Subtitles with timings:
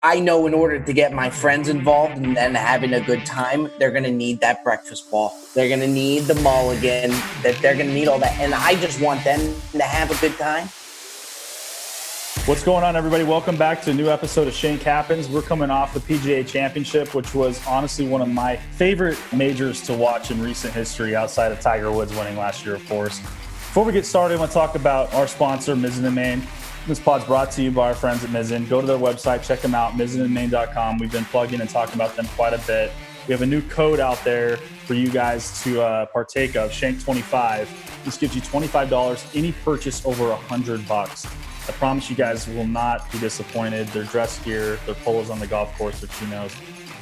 [0.00, 3.68] I know in order to get my friends involved and, and having a good time,
[3.80, 5.36] they're going to need that breakfast ball.
[5.56, 7.10] They're going to need the mulligan,
[7.42, 8.38] that they're going to need all that.
[8.38, 9.40] And I just want them
[9.72, 10.68] to have a good time.
[12.46, 13.24] What's going on, everybody?
[13.24, 15.28] Welcome back to a new episode of Shank Happens.
[15.28, 19.94] We're coming off the PGA Championship, which was honestly one of my favorite majors to
[19.94, 23.18] watch in recent history outside of Tiger Woods winning last year, of course.
[23.18, 26.42] Before we get started, I want to talk about our sponsor, Mizzen and Main.
[26.88, 28.66] This pod's brought to you by our friends at Mizzen.
[28.66, 30.96] Go to their website, check them out, mizzenandmain.com.
[30.96, 32.90] We've been plugging and talking about them quite a bit.
[33.26, 38.04] We have a new code out there for you guys to uh, partake of, Shank25.
[38.06, 41.26] This gives you $25 any purchase over 100 bucks.
[41.26, 43.88] I promise you guys will not be disappointed.
[43.88, 46.56] Their dress gear, their polos on the golf course, which you know is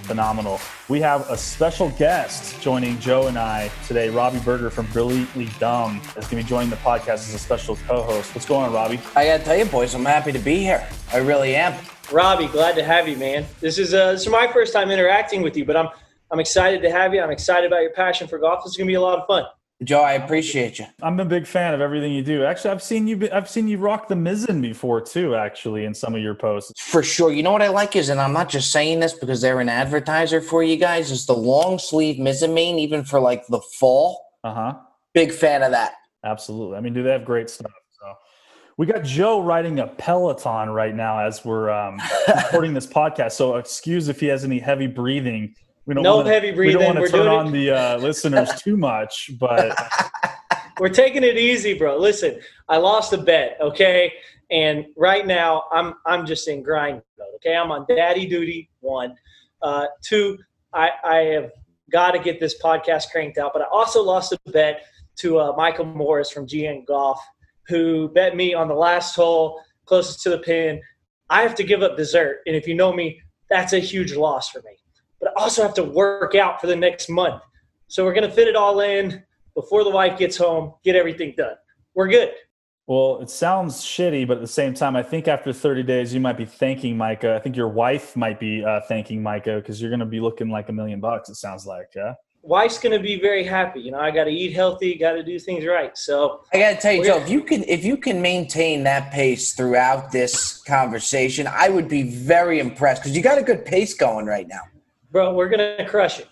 [0.06, 0.60] phenomenal.
[0.88, 4.08] We have a special guest joining Joe and I today.
[4.08, 7.76] Robbie Berger from Brilliantly Dumb is going to be joining the podcast as a special
[7.86, 8.34] co-host.
[8.34, 9.00] What's going on, Robbie?
[9.14, 10.86] I got to tell you, boys, I'm happy to be here.
[11.12, 11.74] I really am.
[12.12, 13.44] Robbie, glad to have you, man.
[13.60, 15.88] This is uh, this is my first time interacting with you, but I'm
[16.30, 17.20] I'm excited to have you.
[17.20, 18.62] I'm excited about your passion for golf.
[18.64, 19.44] This is going to be a lot of fun.
[19.84, 20.86] Joe, I appreciate you.
[21.02, 22.44] I'm a big fan of everything you do.
[22.44, 23.28] Actually, I've seen you.
[23.30, 25.34] I've seen you rock the mizzen before too.
[25.34, 27.30] Actually, in some of your posts, for sure.
[27.30, 29.68] You know what I like is, and I'm not just saying this because they're an
[29.68, 31.10] advertiser for you guys.
[31.10, 34.24] Is the long sleeve mizzen main even for like the fall?
[34.42, 34.74] Uh huh.
[35.12, 35.92] Big fan of that.
[36.24, 36.78] Absolutely.
[36.78, 37.70] I mean, do they have great stuff?
[38.00, 38.14] So,
[38.78, 43.32] we got Joe riding a Peloton right now as we're um, recording this podcast.
[43.32, 45.54] So, excuse if he has any heavy breathing
[45.86, 46.78] we don't no wanna, heavy breathing.
[46.78, 47.50] We don't want to turn on it.
[47.52, 49.78] the uh, listeners too much, but
[50.80, 51.96] we're taking it easy, bro.
[51.96, 54.12] Listen, I lost a bet, okay,
[54.50, 57.28] and right now I'm I'm just in grind mode.
[57.36, 58.68] Okay, I'm on daddy duty.
[58.80, 59.14] One,
[59.62, 60.38] uh, two,
[60.74, 61.52] I I have
[61.92, 64.86] got to get this podcast cranked out, but I also lost a bet
[65.18, 67.20] to uh, Michael Morris from GN Golf,
[67.68, 70.82] who bet me on the last hole closest to the pin.
[71.30, 74.48] I have to give up dessert, and if you know me, that's a huge loss
[74.48, 74.76] for me
[75.20, 77.42] but I also have to work out for the next month.
[77.88, 79.22] So we're going to fit it all in
[79.54, 81.54] before the wife gets home, get everything done.
[81.94, 82.32] We're good.
[82.86, 86.20] Well, it sounds shitty, but at the same time, I think after 30 days, you
[86.20, 87.34] might be thanking Micah.
[87.34, 90.50] I think your wife might be uh, thanking Micah because you're going to be looking
[90.50, 91.88] like a million bucks, it sounds like.
[91.96, 92.14] Yeah.
[92.42, 93.80] Wife's going to be very happy.
[93.80, 95.98] You know, I got to eat healthy, got to do things right.
[95.98, 99.10] So I got to tell you, Joe, if you can, if you can maintain that
[99.10, 103.94] pace throughout this conversation, I would be very impressed because you got a good pace
[103.94, 104.62] going right now
[105.16, 106.28] bro, we're gonna crush it.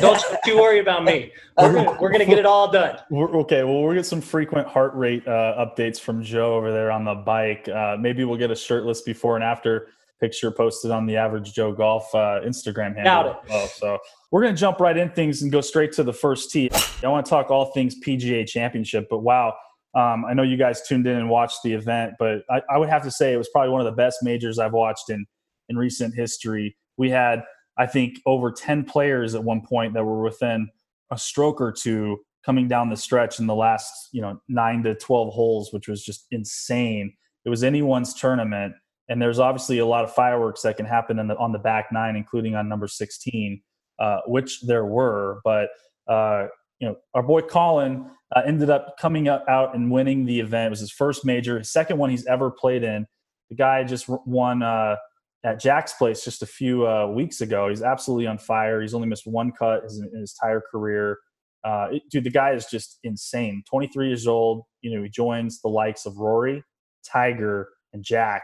[0.00, 1.32] Don't you worry about me.
[1.58, 2.98] We're gonna, we're gonna get it all done.
[3.10, 6.92] We're, okay, well, we'll get some frequent heart rate uh, updates from Joe over there
[6.92, 7.68] on the bike.
[7.68, 9.88] Uh, maybe we'll get a shirtless before and after
[10.20, 13.40] picture posted on the Average Joe Golf uh, Instagram handle.
[13.48, 13.66] Well.
[13.66, 13.98] So
[14.30, 16.70] we're gonna jump right in things and go straight to the first tee.
[17.02, 19.52] I want to talk all things PGA Championship, but wow.
[19.96, 22.88] Um, I know you guys tuned in and watched the event, but I, I would
[22.88, 25.26] have to say it was probably one of the best majors I've watched in
[25.68, 26.76] in recent history.
[26.96, 27.42] We had
[27.78, 30.68] I think over 10 players at one point that were within
[31.10, 34.94] a stroke or two coming down the stretch in the last, you know, 9 to
[34.94, 37.14] 12 holes, which was just insane.
[37.44, 38.74] It was anyone's tournament
[39.08, 42.16] and there's obviously a lot of fireworks that can happen the, on the back nine
[42.16, 43.60] including on number 16,
[43.98, 45.68] uh, which there were, but
[46.08, 46.46] uh,
[46.80, 50.66] you know, our boy Collin uh, ended up coming up, out and winning the event.
[50.66, 53.06] It was his first major, his second one he's ever played in.
[53.50, 54.96] The guy just won uh,
[55.44, 57.68] at Jack's place just a few uh, weeks ago.
[57.68, 58.80] He's absolutely on fire.
[58.80, 61.18] He's only missed one cut in his entire career.
[61.64, 63.62] Uh, it, dude, the guy is just insane.
[63.68, 64.62] 23 years old.
[64.80, 66.62] You know, he joins the likes of Rory,
[67.04, 68.42] Tiger, and Jack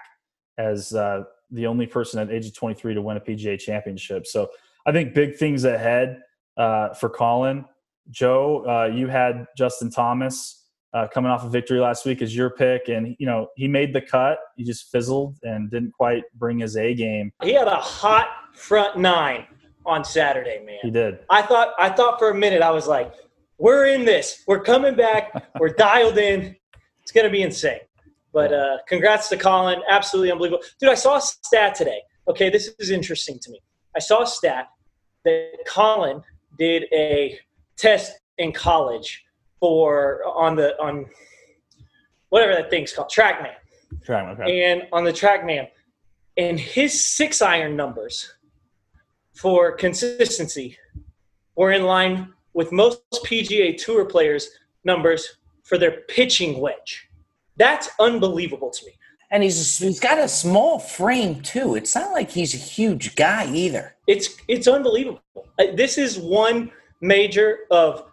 [0.56, 4.26] as uh, the only person at age of 23 to win a PGA championship.
[4.26, 4.48] So
[4.87, 6.20] I think big things ahead
[6.56, 7.64] uh, for Collin.
[8.10, 12.50] Joe, uh, you had Justin Thomas uh, coming off a victory last week is your
[12.50, 14.38] pick, and you know he made the cut.
[14.56, 17.32] He just fizzled and didn't quite bring his A game.
[17.43, 19.47] He had a hot front nine
[19.84, 20.78] on Saturday, man.
[20.82, 21.19] He did.
[21.31, 23.12] I thought I thought for a minute I was like,
[23.59, 24.43] "We're in this.
[24.47, 25.50] We're coming back.
[25.59, 26.56] We're dialed in.
[27.03, 27.81] It's gonna be insane."
[28.32, 29.81] But uh, congrats to Collin.
[29.88, 30.91] Absolutely unbelievable, dude.
[30.91, 32.00] I saw a stat today.
[32.28, 33.61] Okay, this is interesting to me.
[33.96, 34.69] I saw a stat
[35.25, 36.23] that Collin
[36.58, 37.38] did a
[37.76, 39.25] test in college
[39.60, 41.06] for on the on
[42.28, 43.55] whatever that thing's called, TrackMan.
[44.06, 44.40] TrackMan.
[44.40, 44.64] Okay.
[44.64, 45.69] And on the TrackMan,
[46.37, 48.34] and his six iron numbers
[49.34, 50.76] for consistency
[51.56, 54.49] were in line with most PGA Tour players'
[54.84, 57.08] numbers for their pitching wedge.
[57.56, 58.93] That's unbelievable to me.
[59.31, 61.75] And he's he's got a small frame too.
[61.75, 63.94] It's not like he's a huge guy either.
[64.06, 65.20] It's it's unbelievable.
[65.37, 66.70] Uh, this is one
[67.00, 68.05] major of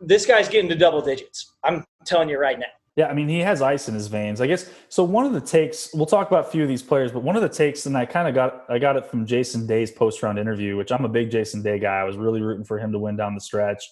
[0.00, 1.52] this guy's getting to double digits.
[1.64, 2.66] I'm telling you right now.
[2.96, 4.40] Yeah, I mean, he has ice in his veins.
[4.40, 5.02] I guess so.
[5.02, 7.42] One of the takes we'll talk about a few of these players, but one of
[7.42, 10.38] the takes, and I kind of got I got it from Jason Day's post round
[10.38, 11.96] interview, which I'm a big Jason Day guy.
[11.96, 13.82] I was really rooting for him to win down the stretch,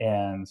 [0.00, 0.48] and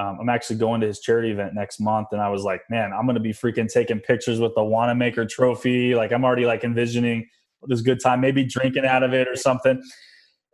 [0.00, 2.94] um, I'm actually going to his charity event next month, and I was like, man,
[2.94, 5.94] I'm going to be freaking taking pictures with the Wanamaker Trophy.
[5.94, 7.28] Like I'm already like envisioning
[7.66, 9.82] this good time, maybe drinking out of it or something.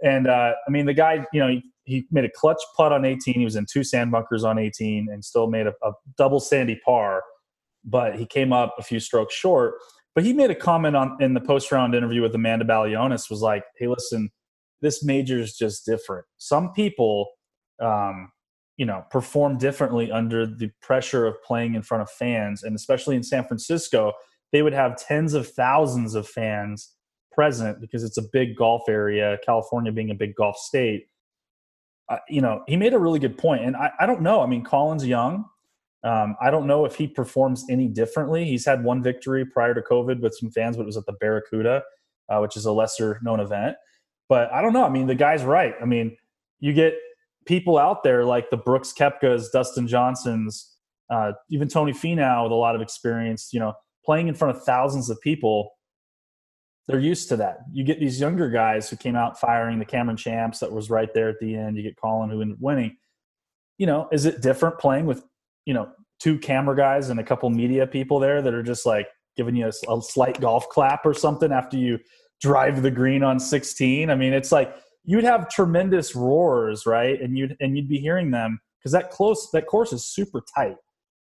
[0.02, 3.04] And uh, I mean, the guy, you know, he, he, made a clutch putt on
[3.04, 3.34] 18.
[3.34, 6.80] He was in two sand bunkers on 18 and still made a, a double sandy
[6.84, 7.22] par,
[7.84, 9.74] but he came up a few strokes short.
[10.14, 13.42] But he made a comment on in the post round interview with Amanda Balionis was
[13.42, 14.30] like, "Hey, listen,
[14.82, 16.26] this major is just different.
[16.38, 17.30] Some people,
[17.80, 18.30] um,
[18.76, 23.16] you know, perform differently under the pressure of playing in front of fans, and especially
[23.16, 24.12] in San Francisco,
[24.52, 26.94] they would have tens of thousands of fans
[27.32, 31.06] present because it's a big golf area, California being a big golf state.
[32.28, 33.64] You know, he made a really good point.
[33.64, 34.40] And I, I don't know.
[34.40, 35.44] I mean, Collin's young.
[36.02, 38.44] Um, I don't know if he performs any differently.
[38.44, 41.12] He's had one victory prior to COVID with some fans, but it was at the
[41.12, 41.82] Barracuda,
[42.28, 43.76] uh, which is a lesser known event.
[44.28, 44.84] But I don't know.
[44.84, 45.74] I mean, the guy's right.
[45.80, 46.16] I mean,
[46.58, 46.94] you get
[47.46, 50.76] people out there like the Brooks Koepkas, Dustin Johnsons,
[51.10, 53.74] uh, even Tony Finau with a lot of experience, you know,
[54.04, 55.72] playing in front of thousands of people
[56.90, 57.60] they're used to that.
[57.72, 61.12] You get these younger guys who came out firing the Cameron Champs that was right
[61.14, 61.76] there at the end.
[61.76, 62.96] You get Collin who ended up winning.
[63.78, 65.24] You know, is it different playing with,
[65.64, 69.08] you know, two camera guys and a couple media people there that are just like
[69.36, 71.98] giving you a, a slight golf clap or something after you
[72.40, 74.10] drive the green on 16?
[74.10, 77.20] I mean, it's like you'd have tremendous roars, right?
[77.20, 80.76] And you'd and you'd be hearing them because that close that course is super tight.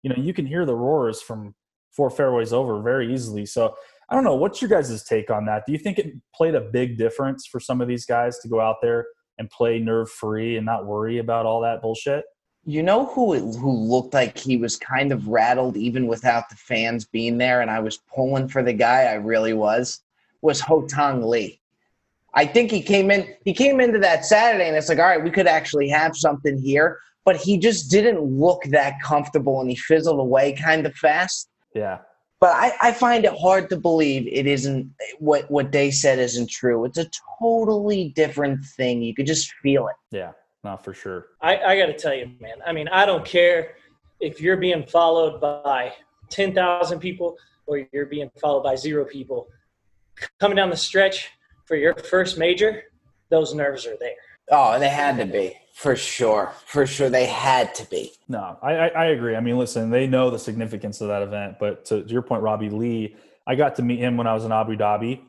[0.03, 1.53] You know, you can hear the roars from
[1.91, 3.45] four fairways over very easily.
[3.45, 3.75] So
[4.09, 4.35] I don't know.
[4.35, 5.63] What's your guys' take on that?
[5.65, 8.61] Do you think it played a big difference for some of these guys to go
[8.61, 9.05] out there
[9.37, 12.23] and play nerve free and not worry about all that bullshit?
[12.65, 17.05] You know who who looked like he was kind of rattled even without the fans
[17.05, 19.03] being there, and I was pulling for the guy.
[19.03, 20.01] I really was.
[20.41, 21.61] Was Haotong Li?
[22.33, 23.33] I think he came in.
[23.45, 26.57] He came into that Saturday, and it's like, all right, we could actually have something
[26.57, 26.99] here.
[27.23, 31.49] But he just didn't look that comfortable, and he fizzled away kind of fast.
[31.73, 31.99] Yeah.
[32.39, 36.49] But I, I find it hard to believe it isn't what what they said isn't
[36.49, 36.85] true.
[36.85, 39.01] It's a totally different thing.
[39.01, 39.95] You could just feel it.
[40.11, 41.27] Yeah, not for sure.
[41.41, 42.57] I, I got to tell you, man.
[42.65, 43.75] I mean, I don't care
[44.19, 45.93] if you're being followed by
[46.29, 49.47] ten thousand people or you're being followed by zero people.
[50.39, 51.29] Coming down the stretch
[51.65, 52.83] for your first major,
[53.29, 54.15] those nerves are there.
[54.49, 55.57] Oh, and they had to be.
[55.77, 58.11] For sure, for sure, they had to be.
[58.27, 59.35] No, I, I, I agree.
[59.35, 61.57] I mean, listen, they know the significance of that event.
[61.59, 63.15] But to, to your point, Robbie Li,
[63.45, 65.21] I got to meet him when I was in Abu Dhabi.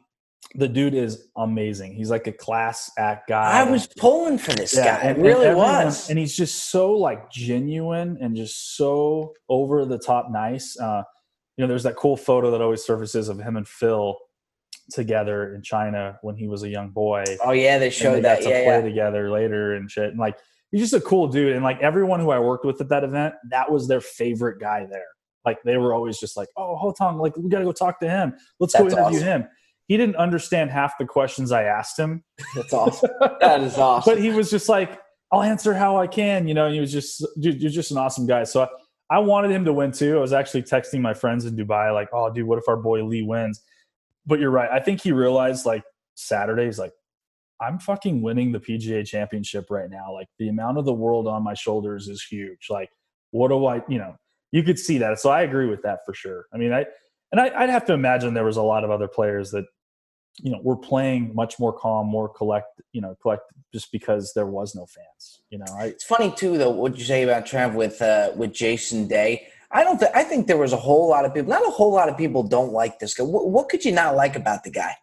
[0.54, 1.92] The dude is amazing.
[1.92, 3.60] He's like a class act guy.
[3.60, 5.10] I was pulling for this yeah, guy.
[5.10, 6.08] It really everyone, was.
[6.08, 10.80] And he's just so like genuine and just so over the top nice.
[10.80, 11.02] Uh,
[11.58, 14.16] you know, there's that cool photo that always surfaces of him and Phil
[14.90, 17.24] together in China when he was a young boy.
[17.44, 18.42] Oh yeah, they showed they that.
[18.42, 18.80] to yeah, play yeah.
[18.80, 20.10] together later and shit.
[20.10, 20.38] And like
[20.70, 21.54] he's just a cool dude.
[21.54, 24.86] And like everyone who I worked with at that event, that was their favorite guy
[24.90, 25.06] there.
[25.44, 28.08] Like they were always just like, "Oh, Haotong, like we got to go talk to
[28.08, 28.34] him.
[28.60, 29.42] Let's That's go interview awesome.
[29.42, 29.48] him."
[29.86, 32.22] He didn't understand half the questions I asked him.
[32.54, 33.10] That's awesome.
[33.40, 34.12] that is awesome.
[34.12, 35.00] But he was just like,
[35.32, 36.66] "I'll answer how I can," you know.
[36.66, 38.44] And he was just, dude, you're just an awesome guy.
[38.44, 38.62] So.
[38.62, 38.68] I,
[39.10, 40.18] I wanted him to win too.
[40.18, 43.02] I was actually texting my friends in Dubai, like, "Oh, dude, what if our boy
[43.02, 43.62] Li wins?"
[44.28, 44.70] But you're right.
[44.70, 45.82] I think he realized like
[46.14, 46.92] Saturday's like,
[47.60, 50.12] I'm fucking winning the PGA championship right now.
[50.12, 52.68] Like the amount of the world on my shoulders is huge.
[52.70, 52.90] Like,
[53.30, 54.14] what do I, you know,
[54.52, 55.18] you could see that.
[55.18, 56.46] So I agree with that for sure.
[56.52, 56.86] I mean, I,
[57.32, 59.64] and I, would have to imagine there was a lot of other players that,
[60.40, 63.42] you know, were playing much more calm, more collect, you know, collect
[63.72, 67.24] just because there was no fans, you know, it's funny too, though, what you say
[67.24, 69.48] about Trav with, uh, with Jason Day.
[69.70, 69.98] I don't.
[69.98, 71.50] Th- I think there was a whole lot of people.
[71.50, 73.24] Not a whole lot of people don't like this guy.
[73.24, 74.94] What, what could you not like about the guy?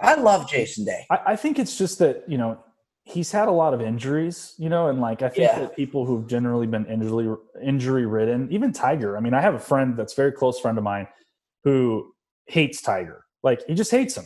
[0.00, 1.06] I love Jason Day.
[1.10, 2.58] I, I, think it's just that you know
[3.04, 4.54] he's had a lot of injuries.
[4.58, 5.58] You know, and like I think yeah.
[5.60, 9.16] that people who've generally been injury injury ridden, even Tiger.
[9.16, 11.08] I mean, I have a friend that's a very close friend of mine
[11.62, 12.12] who
[12.46, 13.24] hates Tiger.
[13.42, 14.24] Like he just hates him.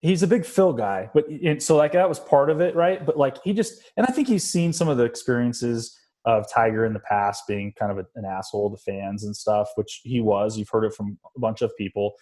[0.00, 1.24] He's a big Phil guy, but
[1.62, 3.04] so like that was part of it, right?
[3.04, 6.86] But like he just, and I think he's seen some of the experiences of Tiger
[6.86, 10.20] in the past being kind of a, an asshole to fans and stuff, which he
[10.20, 10.56] was.
[10.56, 12.14] You've heard it from a bunch of people.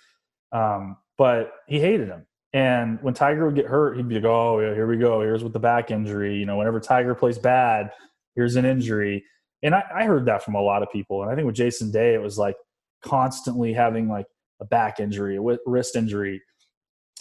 [0.51, 2.27] Um, but he hated him.
[2.53, 5.21] And when Tiger would get hurt, he'd be like, oh, yeah, here we go.
[5.21, 6.37] Here's with the back injury.
[6.37, 7.91] You know, whenever Tiger plays bad,
[8.35, 9.25] here's an injury.
[9.63, 11.23] And I, I heard that from a lot of people.
[11.23, 12.57] And I think with Jason Day, it was like
[13.03, 14.27] constantly having like
[14.61, 16.43] a back injury, a wrist injury.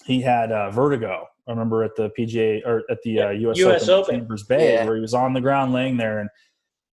[0.05, 1.27] He had uh, vertigo.
[1.47, 4.19] I remember at the PGA or at the uh, US, US Open, Open.
[4.19, 4.85] Chambers Bay, yeah.
[4.85, 6.29] where he was on the ground laying there and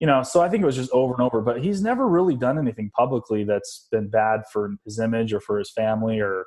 [0.02, 1.40] you know, so I think it was just over and over.
[1.40, 5.60] But he's never really done anything publicly that's been bad for his image or for
[5.60, 6.44] his family or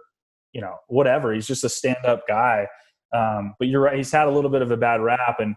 [0.52, 1.34] you know whatever.
[1.34, 2.68] He's just a stand-up guy.
[3.16, 5.56] Um, but you're right; he's had a little bit of a bad rap, and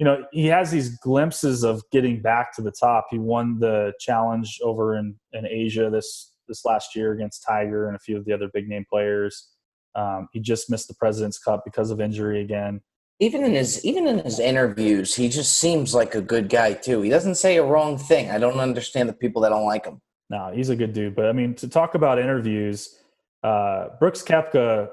[0.00, 3.06] you know he has these glimpses of getting back to the top.
[3.10, 7.94] He won the challenge over in in Asia this this last year against Tiger and
[7.94, 9.50] a few of the other big name players.
[9.94, 12.80] Um, he just missed the President's Cup because of injury again
[13.20, 17.02] even in his even in his interviews, he just seems like a good guy too.
[17.02, 18.30] He doesn't say a wrong thing.
[18.30, 20.00] I don't understand the people that don't like him.
[20.30, 21.14] No, he's a good dude.
[21.14, 22.98] But I mean, to talk about interviews,
[23.44, 24.88] uh, Brooks Koepka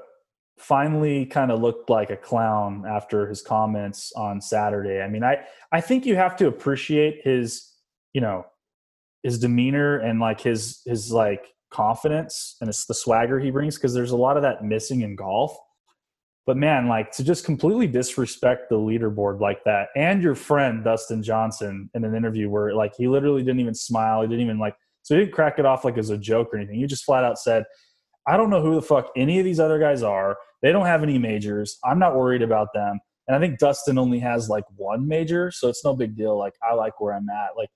[0.58, 5.00] finally kind of looked like a clown after his comments on Saturday.
[5.00, 7.72] I mean, I I think you have to appreciate his,
[8.12, 8.44] you know,
[9.22, 13.92] his demeanor and like his his like confidence and it's the swagger he brings because
[13.92, 15.54] there's a lot of that missing in golf
[16.48, 21.22] but man, like to just completely disrespect the leaderboard like that, and your friend Dustin
[21.22, 24.74] Johnson in an interview where like he literally didn't even smile, he didn't even like,
[25.02, 26.76] so he didn't crack it off like as a joke or anything.
[26.76, 27.66] He just flat out said,
[28.26, 30.38] "I don't know who the fuck any of these other guys are.
[30.62, 31.76] They don't have any majors.
[31.84, 35.68] I'm not worried about them." And I think Dustin only has like one major, so
[35.68, 36.38] it's no big deal.
[36.38, 37.58] Like I like where I'm at.
[37.58, 37.68] Like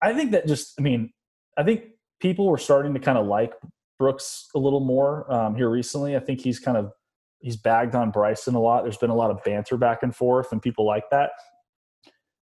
[0.00, 1.12] I think that just, I mean,
[1.56, 1.82] I think
[2.20, 3.54] people were starting to kind of like
[3.98, 6.14] Brooks a little more um, here recently.
[6.14, 6.92] I think he's kind of
[7.40, 8.82] he's bagged on Bryson a lot.
[8.82, 11.30] There's been a lot of banter back and forth, and people like that.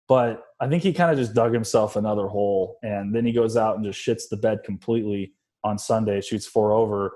[0.08, 3.58] But I think he kind of just dug himself another hole, and then he goes
[3.58, 5.34] out and just shits the bed completely
[5.64, 6.22] on Sunday.
[6.22, 7.14] Shoots four over,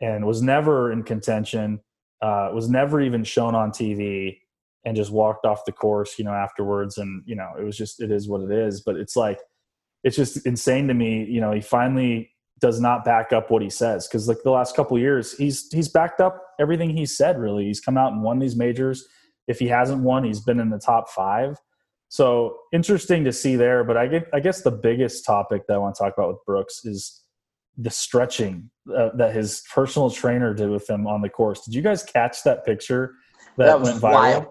[0.00, 1.80] and was never in contention.
[2.22, 4.38] Uh, was never even shown on TV,
[4.84, 6.98] and just walked off the course, you know, afterwards.
[6.98, 8.80] And you know, it was just it is what it is.
[8.80, 9.38] But it's like
[10.02, 11.24] it's just insane to me.
[11.24, 14.06] You know, he finally does not back up what he says.
[14.06, 17.64] Because like the last couple years he's he's backed up everything he said really.
[17.64, 19.06] He's come out and won these majors.
[19.46, 21.58] If he hasn't won he's been in the top five.
[22.08, 25.78] So interesting to see there but i get i guess the biggest topic that i
[25.78, 27.22] want to talk about with brooks is
[27.78, 31.64] the stretching uh, that his personal trainer did with him on the course.
[31.64, 33.14] Did you guys catch that picture
[33.56, 34.46] that, that was wild.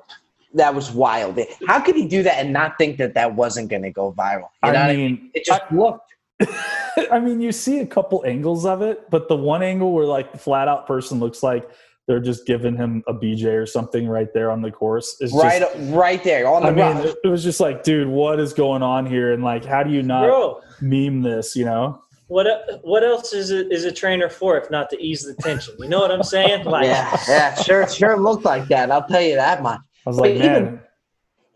[0.54, 1.40] That was wild.
[1.68, 4.50] How could he do that and not think that that wasn't going to go viral?
[4.64, 5.32] You know I mean, I mean?
[5.34, 6.09] it just I, looked
[7.12, 10.32] I mean, you see a couple angles of it, but the one angle where like
[10.32, 11.70] the flat out person looks like
[12.08, 15.62] they're just giving him a BJ or something right there on the course is right,
[15.62, 16.70] just, right there on the.
[16.70, 19.34] I mean, it was just like, dude, what is going on here?
[19.34, 21.56] And like, how do you not Bro, meme this?
[21.56, 22.02] You know.
[22.28, 22.48] What
[22.84, 25.76] what else is it is a trainer for if not to ease the tension?
[25.78, 26.66] You know what I'm saying?
[26.70, 28.92] Like, yeah, yeah, sure, sure looked like that.
[28.92, 29.80] I'll tell you that much.
[30.06, 30.62] I was like, but man.
[30.64, 30.80] Even,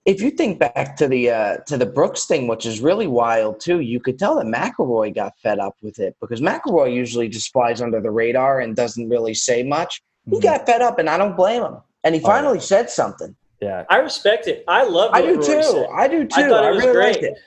[0.06, 3.60] if you think back to the uh, to the Brooks thing, which is really wild
[3.60, 7.54] too, you could tell that McIlroy got fed up with it because McIlroy usually just
[7.54, 10.02] flies under the radar and doesn't really say much.
[10.26, 10.44] He mm-hmm.
[10.44, 11.78] got fed up, and I don't blame him.
[12.04, 12.64] And he oh, finally yeah.
[12.64, 13.36] said something.
[13.62, 14.66] Yeah, I respect it.
[14.68, 15.12] I love.
[15.14, 15.64] I do Rory too.
[15.64, 15.88] Said.
[15.94, 16.42] I do too.
[16.42, 17.38] I thought it was really great it.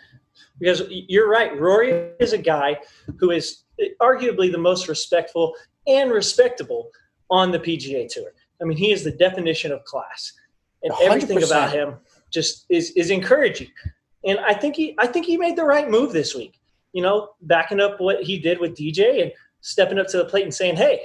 [0.59, 1.59] because you're right.
[1.61, 2.79] Rory is a guy
[3.19, 3.65] who is
[4.01, 5.55] arguably the most respectful
[5.87, 6.91] and respectable
[7.29, 8.33] on the PGA Tour.
[8.63, 10.33] I mean, he is the definition of class,
[10.83, 11.01] and 100%.
[11.03, 11.97] everything about him
[12.31, 13.69] just is is encouraging.
[14.25, 16.61] And I think he I think he made the right move this week.
[16.93, 20.45] You know, backing up what he did with DJ and stepping up to the plate
[20.45, 21.03] and saying, "Hey,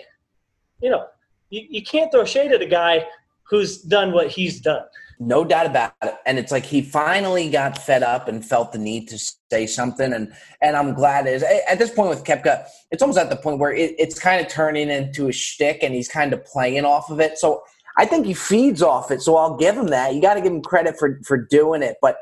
[0.81, 1.05] you know,
[1.49, 3.05] you, you can't throw shade at a guy
[3.43, 4.83] who's done what he's done."
[5.19, 6.15] No doubt about it.
[6.25, 9.19] And it's like he finally got fed up and felt the need to
[9.51, 10.13] say something.
[10.13, 13.59] And and I'm glad is at this point with Koepka, it's almost at the point
[13.59, 17.11] where it, it's kind of turning into a shtick and he's kind of playing off
[17.11, 17.37] of it.
[17.37, 17.61] So
[17.97, 20.13] I think he feeds off it, so I'll give him that.
[20.13, 22.17] You got to give him credit for for doing it, but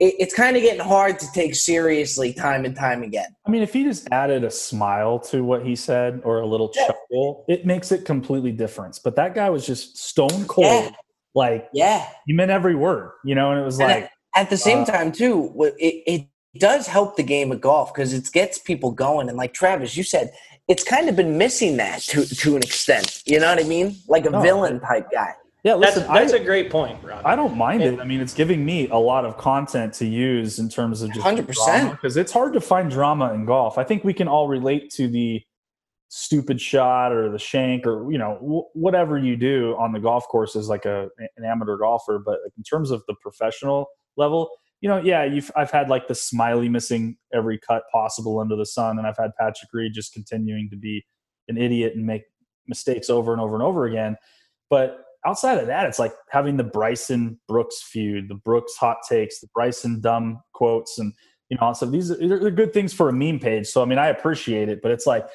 [0.00, 3.28] it, it's kind of getting hard to take seriously time and time again.
[3.46, 6.72] I mean, if he just added a smile to what he said or a little
[6.74, 6.86] yeah.
[6.86, 8.98] chuckle, it makes it completely different.
[9.04, 10.90] But that guy was just stone cold, yeah.
[11.34, 13.52] like yeah, he meant every word, you know.
[13.52, 14.10] And it was and like at,
[14.42, 16.26] at the same uh, time too, it, it
[16.58, 19.28] does help the game of golf because it gets people going.
[19.28, 20.32] And like Travis, you said,
[20.70, 23.22] it's kind of been missing that to to an extent.
[23.26, 23.96] You know what I mean?
[24.06, 25.34] Like a no, villain type guy.
[25.64, 27.26] Yeah, listen, that's, that's I, a great point, Rob.
[27.26, 28.00] I don't mind it.
[28.00, 31.20] I mean, it's giving me a lot of content to use in terms of just
[31.20, 33.76] hundred percent because it's hard to find drama in golf.
[33.76, 35.42] I think we can all relate to the
[36.08, 40.26] stupid shot or the shank or you know w- whatever you do on the golf
[40.28, 42.20] course as like a an amateur golfer.
[42.24, 44.48] But in terms of the professional level,
[44.80, 48.66] you know, yeah, you've I've had like the Smylie missing every cut possible under the
[48.66, 51.04] sun, and I've had Patrick Reed just continuing to be
[51.48, 52.22] an idiot and make
[52.66, 54.16] mistakes over and over and over again.
[54.70, 59.40] But outside of that, it's like having the Bryson Brooks feud, the Brooks hot takes,
[59.40, 61.12] the Bryson dumb quotes, and
[61.50, 63.66] you know, so these are they're good things for a meme page.
[63.66, 65.26] So I mean, I appreciate it, but it's like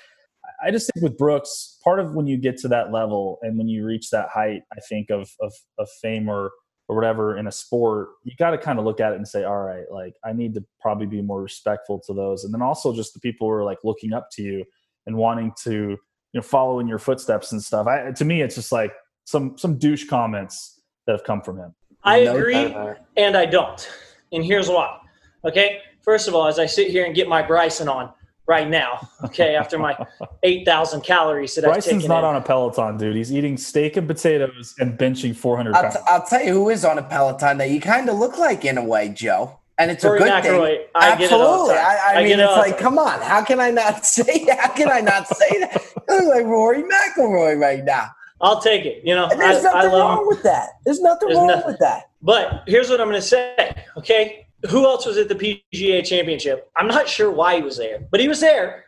[0.63, 3.67] I just think with Brooks, part of when you get to that level and when
[3.67, 6.51] you reach that height, I think of of, of fame or
[6.87, 9.43] or whatever in a sport, you got to kind of look at it and say,
[9.43, 12.43] all right, like I need to probably be more respectful to those.
[12.43, 14.63] And then also just the people who are like looking up to you
[15.07, 15.97] and wanting to, you
[16.33, 17.87] know, follow in your footsteps and stuff.
[17.87, 18.93] I, to me, it's just like
[19.25, 21.73] some, some douche comments that have come from him.
[22.03, 22.75] I agree
[23.17, 23.89] and I don't.
[24.31, 24.99] And here's why.
[25.43, 25.79] Okay.
[26.01, 28.11] First of all, as I sit here and get my Bryson on,
[28.47, 29.09] right now.
[29.23, 29.95] Okay, after my
[30.43, 32.25] eight thousand calories that Bryson's I've taken not in.
[32.25, 33.15] on a Peloton, dude.
[33.15, 35.95] He's eating steak and potatoes and benching four hundred I'll, pounds.
[35.95, 38.65] t- I'll tell you who is on a Peloton that you kind of look like
[38.65, 39.59] in a way, Joe.
[39.77, 40.85] And it's Rory a good McIlroy, thing.
[40.95, 41.75] I get it all the Absolutely.
[41.75, 43.19] I, I, I mean, it it's like, come on.
[43.21, 44.45] How can I not say?
[44.45, 44.57] That?
[44.59, 45.81] How can I not say that?
[46.07, 48.07] You look like Rory McIlroy right now.
[48.39, 49.01] I'll take it.
[49.03, 50.27] You know, And there's I, I nothing love wrong him.
[50.27, 50.69] with that.
[50.85, 51.67] There's nothing There's wrong nothing.
[51.71, 52.09] with that.
[52.21, 53.75] But here's what I'm going to say.
[53.97, 55.35] Okay, who else was at the
[55.73, 56.69] PGA Championship?
[56.75, 58.85] I'm not sure why he was there, but he was there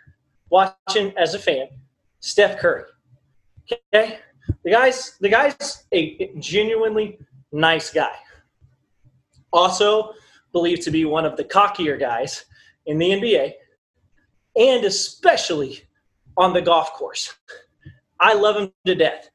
[0.50, 1.68] watching as a fan.
[2.20, 2.84] Steph Curry.
[3.94, 4.20] Okay,
[4.64, 7.20] the guy's the guy's a genuinely
[7.52, 8.16] nice guy.
[9.52, 10.14] Also
[10.52, 12.46] believed to be one of the cockier guys
[12.86, 13.52] in the NBA,
[14.56, 15.84] and especially
[16.38, 17.34] on the golf course.
[18.20, 19.30] I love him to death,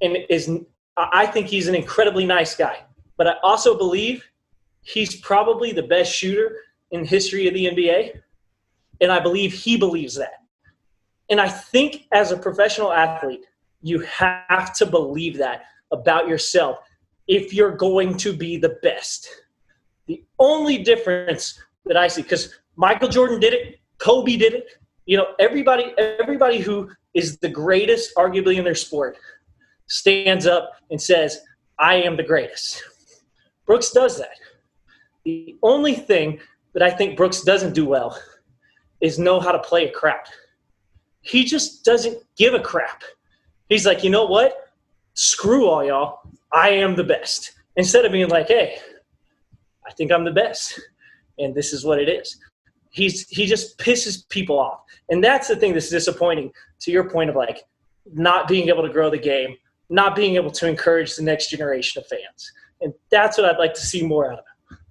[0.00, 0.50] and is
[0.96, 2.84] I think he's an incredibly nice guy.
[3.16, 4.24] But I also believe
[4.84, 6.56] he's probably the best shooter
[6.90, 8.20] in history of the NBA,
[9.00, 10.44] and I believe he believes that.
[11.30, 13.44] And I think as a professional athlete,
[13.82, 16.78] you have to believe that about yourself
[17.26, 19.28] if you're going to be the best.
[20.06, 24.66] The only difference that I see, because Michael Jordan did it, Kobe did it,
[25.06, 29.16] you know, everybody, everybody who is the greatest, arguably in their sport,
[29.86, 31.40] stands up and says,
[31.78, 32.82] I am the greatest.
[33.66, 34.36] Brooks does that.
[35.24, 36.40] The only thing
[36.74, 38.18] that I think Brooks doesn't do well
[39.00, 40.26] is know how to play a crap.
[41.20, 43.02] He just doesn't give a crap.
[43.68, 44.72] He's like, you know what?
[45.14, 46.20] Screw all y'all.
[46.52, 47.52] I am the best.
[47.76, 48.78] Instead of being like, hey,
[49.86, 50.80] I think I'm the best.
[51.38, 52.38] And this is what it is.
[52.90, 54.80] He's he just pisses people off.
[55.08, 57.62] And that's the thing that's disappointing to your point of like
[58.12, 59.56] not being able to grow the game,
[59.88, 62.52] not being able to encourage the next generation of fans.
[62.80, 64.44] And that's what I'd like to see more out of.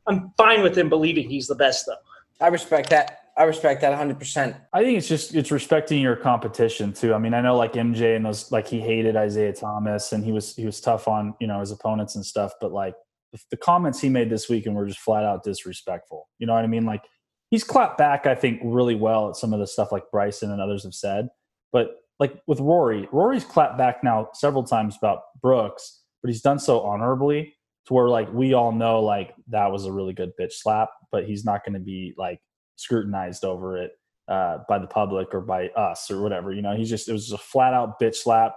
[0.07, 1.95] I'm fine with him believing he's the best though.
[2.41, 3.19] I respect that.
[3.35, 4.55] I respect that 100%.
[4.73, 7.13] I think it's just it's respecting your competition too.
[7.13, 10.31] I mean, I know like MJ and those like he hated Isaiah Thomas and he
[10.31, 12.95] was he was tough on you know his opponents and stuff, but like
[13.31, 16.29] the, the comments he made this weekend were just flat out disrespectful.
[16.37, 16.85] You know what I mean?
[16.85, 17.05] Like
[17.49, 20.61] he's clapped back, I think, really well at some of the stuff like Bryson and
[20.61, 21.29] others have said,
[21.71, 26.59] but like with Rory, Rory's clapped back now several times about Brooks, but he's done
[26.59, 30.53] so honorably to where like we all know like that was a really good bitch
[30.53, 32.39] slap, but he's not going to be like
[32.75, 33.91] scrutinized over it
[34.27, 36.53] uh, by the public or by us or whatever.
[36.53, 38.55] You know, he's just it was just a flat out bitch slap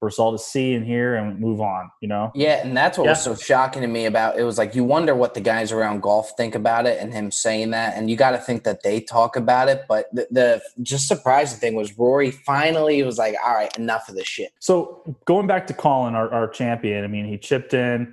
[0.00, 1.90] for us all to see and hear and move on.
[2.02, 4.74] You know, Yeah, and that's what was so shocking to me about it was like
[4.74, 8.10] you wonder what the guys around golf think about it and him saying that, and
[8.10, 9.84] you got to think that they talk about it.
[9.88, 14.16] But the, the just surprising thing was Rory finally was like, "All right, enough of
[14.16, 18.12] this shit." So going back to Collin, our, our champion, I mean, he chipped in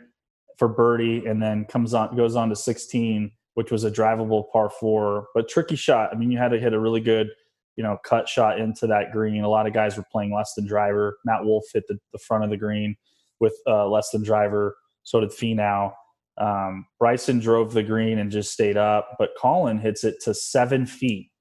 [0.61, 4.69] for birdie and then comes on goes on to 16, which was a drivable par
[4.69, 6.11] four, but tricky shot.
[6.13, 7.29] I mean, you had to hit a really good,
[7.77, 9.43] you know, cut shot into that green.
[9.43, 11.17] A lot of guys were playing less than driver.
[11.25, 12.95] Matt Wolff hit the, the front of the green
[13.39, 14.75] with uh, less than driver.
[15.01, 15.93] So did Finau.
[16.37, 20.85] Um, Bryson drove the green and just stayed up, but Collin hits it to seven
[20.85, 21.31] feet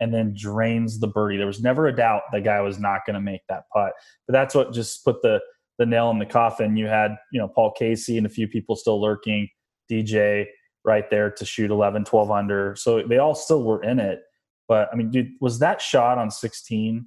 [0.00, 1.38] and then drains the birdie.
[1.38, 3.92] There was never a doubt the guy was not going to make that putt.
[4.26, 5.40] But that's what just put the
[5.78, 6.76] the nail in the coffin.
[6.76, 9.48] You had, you know, Paul Casey and a few people still lurking,
[9.90, 10.46] DJ
[10.84, 12.76] right there to shoot 11, 12 under.
[12.76, 14.20] So they all still were in it.
[14.68, 17.06] But I mean, dude, was that shot on 16?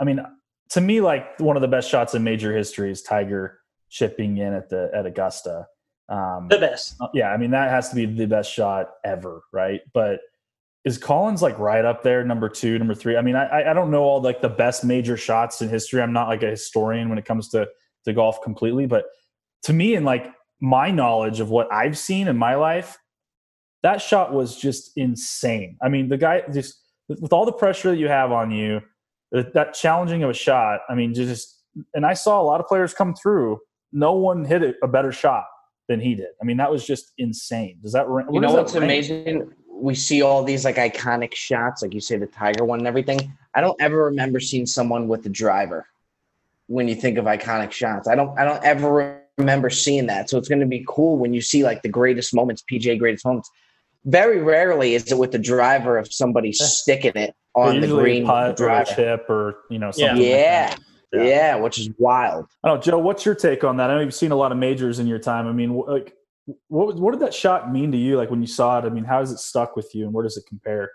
[0.00, 0.20] I mean,
[0.70, 4.52] to me, like one of the best shots in major history is Tiger chipping in
[4.52, 5.66] at the at Augusta.
[6.08, 6.96] Um, The best.
[7.14, 9.80] yeah, I mean that has to be the best shot ever, right?
[9.92, 10.20] But
[10.84, 13.16] is Collin's like right up there, number two, number three?
[13.16, 16.00] I mean, I I don't know all like the best major shots in history.
[16.02, 17.68] I'm not like a historian when it comes to
[18.06, 19.04] to golf completely, but
[19.64, 22.96] to me, and like my knowledge of what I've seen in my life,
[23.82, 25.76] that shot was just insane.
[25.82, 28.80] I mean, the guy just with all the pressure that you have on you,
[29.32, 30.80] that, that challenging of a shot.
[30.88, 31.62] I mean, just
[31.94, 33.58] and I saw a lot of players come through.
[33.92, 35.44] No one hit a better shot
[35.88, 36.28] than he did.
[36.40, 37.78] I mean, that was just insane.
[37.82, 38.06] Does that?
[38.32, 39.52] You know what's amazing?
[39.70, 43.36] We see all these like iconic shots, like you say, the Tiger one and everything.
[43.54, 45.86] I don't ever remember seeing someone with a driver
[46.68, 48.08] when you think of iconic shots.
[48.08, 48.36] I don't.
[48.38, 50.30] I don't ever remember seeing that.
[50.30, 53.24] So it's going to be cool when you see like the greatest moments, PJ greatest
[53.24, 53.50] moments.
[54.04, 58.26] Very rarely is it with the driver of somebody sticking it on the green a
[58.26, 58.90] putt or a driver.
[58.94, 60.08] chip or you know Yeah.
[60.08, 60.16] something.
[60.16, 60.68] like Yeah.
[60.68, 60.80] that.
[61.12, 61.22] Yeah.
[61.24, 61.56] yeah.
[61.56, 62.46] which is wild.
[62.64, 62.98] I don't know, Joe.
[62.98, 63.90] What's your take on that?
[63.90, 65.46] I know you've seen a lot of majors in your time.
[65.46, 66.14] I mean, like,
[66.68, 68.16] what what did that shot mean to you?
[68.16, 70.22] Like when you saw it, I mean, how has it stuck with you, and where
[70.22, 70.90] does it compare?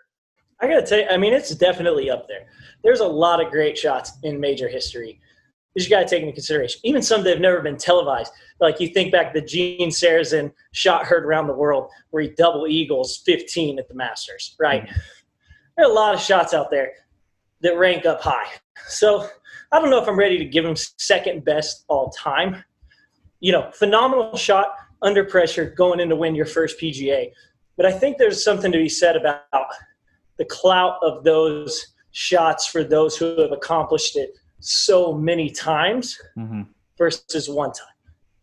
[0.61, 2.45] I gotta tell you, I mean, it's definitely up there.
[2.83, 5.19] There's a lot of great shots in major history.
[5.75, 8.33] You got to take into consideration, even some that have never been televised.
[8.59, 12.67] Like you think back the Gene Sarazen shot heard around the world, where he double
[12.67, 14.55] eagles 15 at the Masters.
[14.59, 14.83] Right?
[14.83, 14.99] Mm-hmm.
[15.77, 16.91] There are a lot of shots out there
[17.61, 18.47] that rank up high.
[18.87, 19.27] So
[19.71, 22.63] I don't know if I'm ready to give him second best all time.
[23.39, 27.31] You know, phenomenal shot under pressure going in to win your first PGA.
[27.77, 29.45] But I think there's something to be said about
[30.37, 36.61] the clout of those shots for those who have accomplished it so many times mm-hmm.
[36.97, 37.87] versus one time.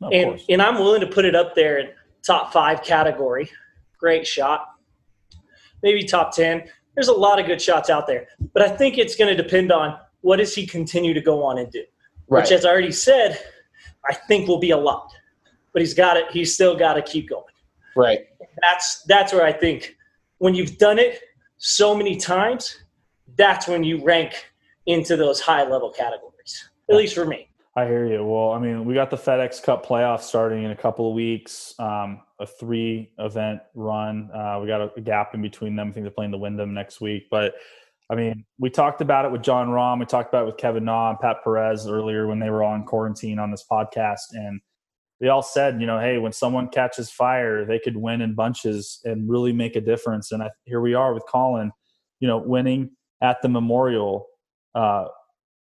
[0.02, 0.44] Of and course.
[0.48, 1.88] and I'm willing to put it up there in
[2.22, 3.50] top five category.
[3.98, 4.66] Great shot.
[5.82, 6.64] Maybe top ten.
[6.94, 8.28] There's a lot of good shots out there.
[8.52, 11.58] But I think it's going to depend on what does he continue to go on
[11.58, 11.84] and do.
[12.28, 12.42] Right.
[12.42, 13.40] Which as I already said,
[14.08, 15.12] I think will be a lot
[15.78, 16.24] but he's got it.
[16.32, 17.44] He's still got to keep going.
[17.94, 18.26] Right.
[18.60, 19.96] That's that's where I think
[20.38, 21.20] when you've done it
[21.58, 22.80] so many times,
[23.36, 24.50] that's when you rank
[24.88, 26.68] into those high level categories.
[26.90, 27.48] At least for me.
[27.76, 28.24] I hear you.
[28.24, 31.74] Well, I mean, we got the FedEx Cup playoffs starting in a couple of weeks.
[31.78, 34.30] Um, a three event run.
[34.34, 35.88] Uh, we got a, gap in between them.
[35.88, 37.28] I think they're playing the Wyndham next week.
[37.30, 37.54] But
[38.10, 40.00] I mean, we talked about it with Jon Rahm.
[40.00, 42.84] We talked about it with Kevin Na and Pat Perez earlier when they were on
[42.84, 44.32] quarantine on this podcast.
[44.32, 44.60] And
[45.20, 49.00] they all said, you know, hey, when someone catches fire, they could win in bunches
[49.04, 50.32] and really make a difference.
[50.32, 51.70] And I, here we are with Collin,
[52.20, 54.26] you know, winning at the Memorial,
[54.78, 55.08] uh,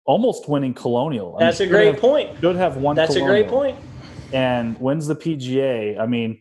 [0.05, 1.37] almost winning Colonial.
[1.37, 2.39] That's mean, a great have, point.
[2.39, 2.95] Should have won.
[2.95, 3.35] That's Colonial.
[3.35, 3.77] a great point.
[4.31, 5.99] And wins the PGA.
[5.99, 6.39] I mean,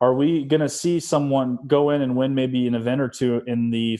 [0.00, 3.42] are we going to see someone go in and win maybe an event or two
[3.46, 3.98] in the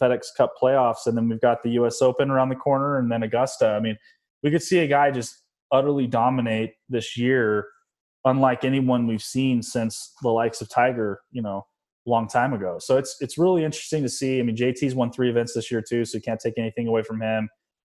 [0.00, 2.00] FedEx Cup playoffs, and then we've got the U.S.
[2.00, 3.70] Open around the corner, and then Augusta?
[3.70, 3.98] I mean,
[4.42, 5.42] we could see a guy just
[5.72, 7.66] utterly dominate this year
[8.24, 11.66] unlike anyone we've seen since the likes of Tiger, you know,
[12.08, 12.78] long time ago.
[12.78, 14.40] So it's it's really interesting to see.
[14.40, 17.02] I mean, JT's won three events this year too, so you can't take anything away
[17.02, 17.48] from him.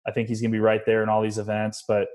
[0.08, 2.08] I think he's going to be right there in all these events, but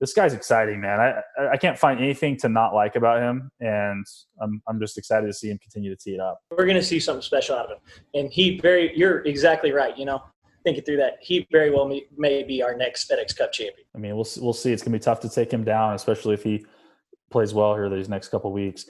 [0.00, 1.00] this guy's exciting, man.
[1.00, 4.04] I I can't find anything to not like about him, and
[4.42, 6.40] I'm I'm just excited to see him continue to tee it up.
[6.50, 7.78] We're going to see something special out of him,
[8.14, 8.96] and he very.
[8.96, 9.96] You're exactly right.
[9.96, 10.22] You know,
[10.64, 13.86] thinking through that, he very well may, may be our next FedEx Cup champion.
[13.94, 14.72] I mean, we'll we'll see.
[14.72, 16.66] It's going to be tough to take him down, especially if he
[17.30, 18.86] plays well here these next couple weeks.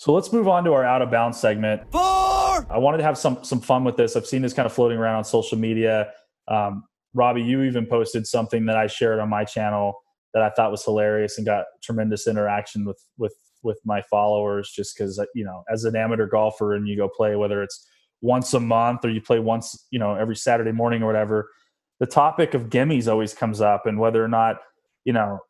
[0.00, 1.82] So let's move on to our out of bounds segment.
[1.92, 2.00] Four.
[2.00, 4.16] I wanted to have some some fun with this.
[4.16, 6.10] I've seen this kind of floating around on social media.
[6.48, 9.92] Um, Robbie, you even posted something that I shared on my channel
[10.32, 14.72] that I thought was hilarious and got tremendous interaction with with with my followers.
[14.74, 17.86] Just because uh, you know, as an amateur golfer, and you go play whether it's
[18.22, 21.50] once a month or you play once, you know, every Saturday morning or whatever,
[21.98, 24.60] the topic of gimmies always comes up, and whether or not
[25.04, 25.40] you know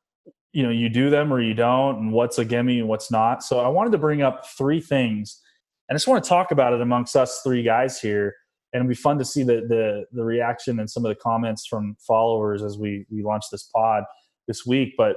[0.52, 3.42] you know you do them or you don't and what's a gimme and what's not.
[3.42, 5.40] So i wanted to bring up three things
[5.88, 8.34] and i just want to talk about it amongst us three guys here
[8.72, 11.66] and it'll be fun to see the the, the reaction and some of the comments
[11.66, 14.04] from followers as we we launch this pod
[14.48, 14.94] this week.
[14.96, 15.16] But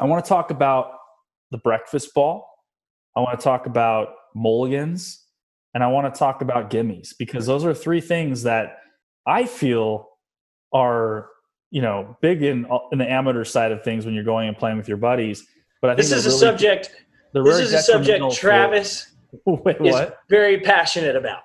[0.00, 0.92] i want to talk about
[1.50, 2.46] the breakfast ball.
[3.16, 5.24] I want to talk about mulligans
[5.74, 8.78] and i want to talk about gimmies because those are three things that
[9.26, 10.08] i feel
[10.72, 11.28] are
[11.70, 14.76] you know big in in the amateur side of things when you're going and playing
[14.76, 15.46] with your buddies.
[15.80, 16.90] But I think this is really, a subject.
[17.32, 19.10] This is a subject Travis
[19.46, 19.96] Wait, is
[20.28, 21.42] very passionate about.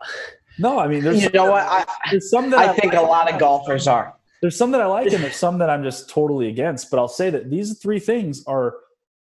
[0.58, 1.64] No, I mean, there's you know what?
[1.64, 4.16] I, there's some that I, I think like a lot of golfers are.
[4.42, 6.90] There's some that I like, and there's some that I'm just totally against.
[6.90, 8.76] But I'll say that these three things are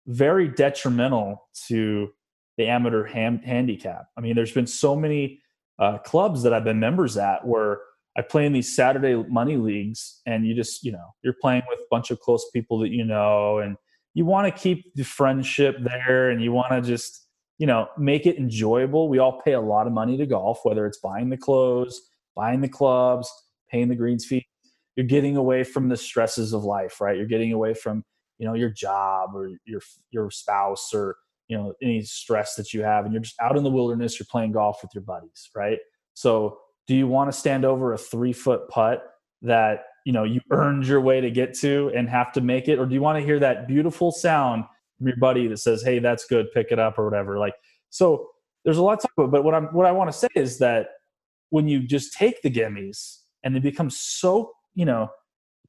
[0.08, 2.10] very detrimental to
[2.58, 4.08] the amateur ham- handicap.
[4.17, 5.41] I mean, there's been so many
[5.79, 7.79] uh, clubs that I've been members at where
[8.17, 11.80] I play in these Saturday money leagues, and you just, you know, you're playing with
[11.80, 13.75] a bunch of close people that you know, and
[14.13, 18.25] you want to keep the friendship there, and you want to just, you know, make
[18.25, 19.10] it enjoyable.
[19.10, 22.01] We all pay a lot of money to golf, whether it's buying the clothes,
[22.36, 23.30] buying the clubs,
[23.69, 24.45] paying the greens fee.
[24.95, 27.17] You're getting away from the stresses of life, right?
[27.17, 28.04] You're getting away from,
[28.38, 31.17] you know, your job or your your spouse or
[31.49, 34.17] you know any stress that you have, and you're just out in the wilderness.
[34.17, 35.80] You're playing golf with your buddies, right?
[36.13, 39.04] So do you want to stand over a three foot putt
[39.41, 42.80] that you know you earned your way to get to and have to make it?
[42.80, 44.65] Or do you want to hear that beautiful sound
[44.98, 47.38] from your buddy that says hey that's good pick it up or whatever?
[47.38, 47.56] Like
[47.89, 48.30] so
[48.65, 50.58] there's a lot to talk about but what i'm what i want to say is
[50.58, 50.88] that
[51.52, 55.10] when you just take the gimmies and they become so you know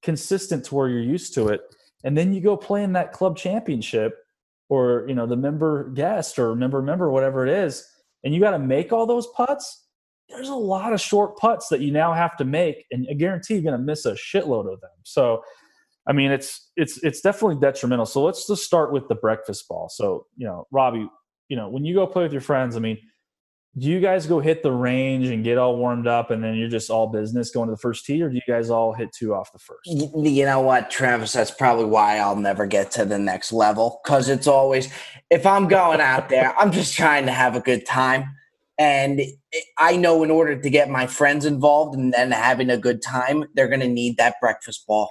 [0.02, 1.60] consistent to where you're used to it
[2.02, 4.16] and then you go play in that club championship
[4.68, 7.86] or you know the member guest or member member whatever it is
[8.24, 9.85] and you got to make all those putts
[10.28, 13.54] there's a lot of short putts that you now have to make, and I guarantee
[13.54, 14.90] you're going to miss a shitload of them.
[15.04, 15.42] So
[16.06, 18.06] I mean, it's it's it's definitely detrimental.
[18.06, 19.88] So let's just start with the breakfast ball.
[19.88, 21.08] So you know, Robbie,
[21.48, 22.98] you know, when you go play with your friends, I mean,
[23.76, 26.68] do you guys go hit the range and get all warmed up, and then you're
[26.68, 29.34] just all business going to the first tee, or do you guys all hit two
[29.34, 29.80] off the first?
[29.86, 31.32] You know what, Travis?
[31.32, 34.88] That's probably why I'll never get to the next level because it's always
[35.30, 38.36] if I'm going out there, I'm just trying to have a good time.
[38.78, 39.22] And
[39.78, 43.44] I know in order to get my friends involved and then having a good time,
[43.54, 45.08] they're going to need that breakfast ball.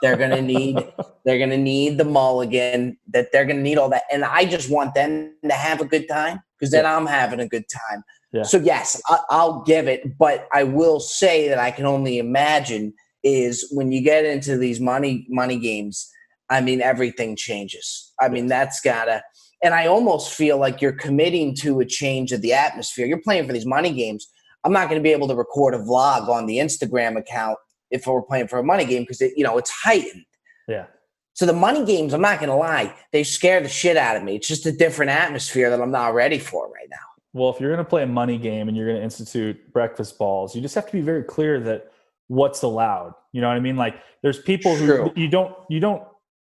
[0.00, 0.76] They're going to need
[1.24, 2.96] they're going to need the mulligan.
[3.08, 5.84] That they're going to need all that, and I just want them to have a
[5.84, 6.96] good time because then yeah.
[6.96, 8.02] I'm having a good time.
[8.32, 8.44] Yeah.
[8.44, 12.94] So yes, I, I'll give it, but I will say that I can only imagine
[13.22, 16.08] is when you get into these money money games.
[16.48, 18.12] I mean, everything changes.
[18.20, 19.22] I mean, that's gotta
[19.62, 23.06] and I almost feel like you're committing to a change of the atmosphere.
[23.06, 24.28] You're playing for these money games.
[24.64, 27.58] I'm not going to be able to record a vlog on the Instagram account
[27.90, 30.24] if we're playing for a money game because it, you know it's heightened.
[30.68, 30.86] Yeah.
[31.34, 34.22] So the money games, I'm not going to lie, they scare the shit out of
[34.22, 34.36] me.
[34.36, 36.96] It's just a different atmosphere that I'm not ready for right now.
[37.32, 40.18] Well, if you're going to play a money game and you're going to institute breakfast
[40.18, 41.92] balls, you just have to be very clear that
[42.26, 43.14] what's allowed.
[43.32, 43.76] You know what I mean?
[43.76, 45.08] Like there's people True.
[45.08, 46.02] who you don't you don't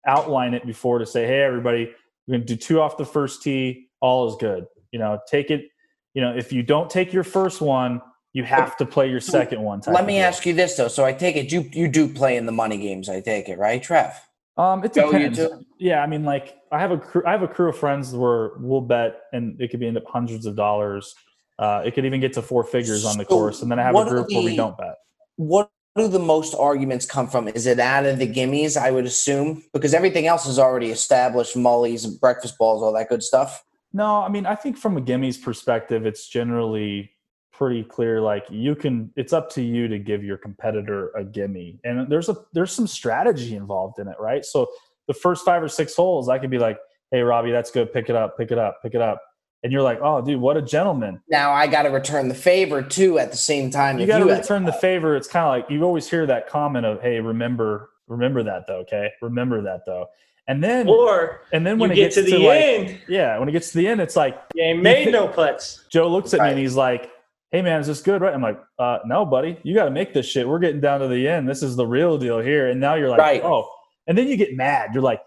[0.07, 1.93] outline it before to say, "Hey, everybody,
[2.33, 3.89] we're going to do two off the first tee.
[4.01, 4.67] All is good.
[4.91, 5.69] You know, take it.
[6.15, 8.01] You know, if you don't take your first one,
[8.33, 9.83] you have to play your second one.
[9.87, 10.89] Let me ask you this though.
[10.89, 13.09] So I take it you you do play in the money games.
[13.11, 14.15] I take it right, Trev.
[14.57, 15.41] Um, it depends.
[15.79, 18.53] yeah, I mean, like I have a crew, I have a crew of friends where
[18.59, 21.15] we'll bet, and it could be end up hundreds of dollars.
[21.59, 23.83] Uh, it could even get to four figures on the so course, and then I
[23.83, 24.97] have a group the, where we don't bet.
[25.37, 27.49] What do the most arguments come from?
[27.49, 28.81] Is it out of the gimmies?
[28.81, 33.23] I would assume because everything else is already established: mullies, breakfast balls, all that good
[33.23, 33.65] stuff.
[33.93, 37.11] No, I mean, I think from a gimmies perspective, it's generally
[37.53, 38.21] pretty clear.
[38.21, 42.29] Like you can, it's up to you to give your competitor a gimme, and there's
[42.29, 44.45] a there's some strategy involved in it, right?
[44.45, 44.69] So
[45.09, 46.79] the first five or six holes, I could be like,
[47.11, 47.93] "Hey, Robbie, that's good.
[47.93, 49.21] Pick it up, pick it up, pick it up."
[49.63, 51.21] And you're like, oh, dude, what a gentleman.
[51.29, 53.99] Now I got to return the favor too at the same time.
[53.99, 55.17] You got to return the favor.
[55.17, 58.79] It's kind of like you always hear that comment of, hey, remember, remember that though,
[58.79, 59.11] okay?
[59.21, 60.07] Remember that though.
[60.49, 63.49] And then, or and then when it gets to the to end, like, yeah, when
[63.49, 65.85] it gets to the end, it's like, you ain't made no putts.
[65.89, 66.47] Joe looks at right.
[66.47, 67.13] me and he's like,
[67.53, 68.21] hey man, is this good?
[68.21, 68.35] Right?
[68.35, 70.49] I'm like, uh, no, buddy, you got to make this shit.
[70.49, 71.49] We're getting down to the end.
[71.49, 72.69] This is the real deal here.
[72.69, 73.43] And now you're like, right.
[73.45, 73.71] oh,
[74.09, 74.91] and then you get mad.
[74.95, 75.21] You're like,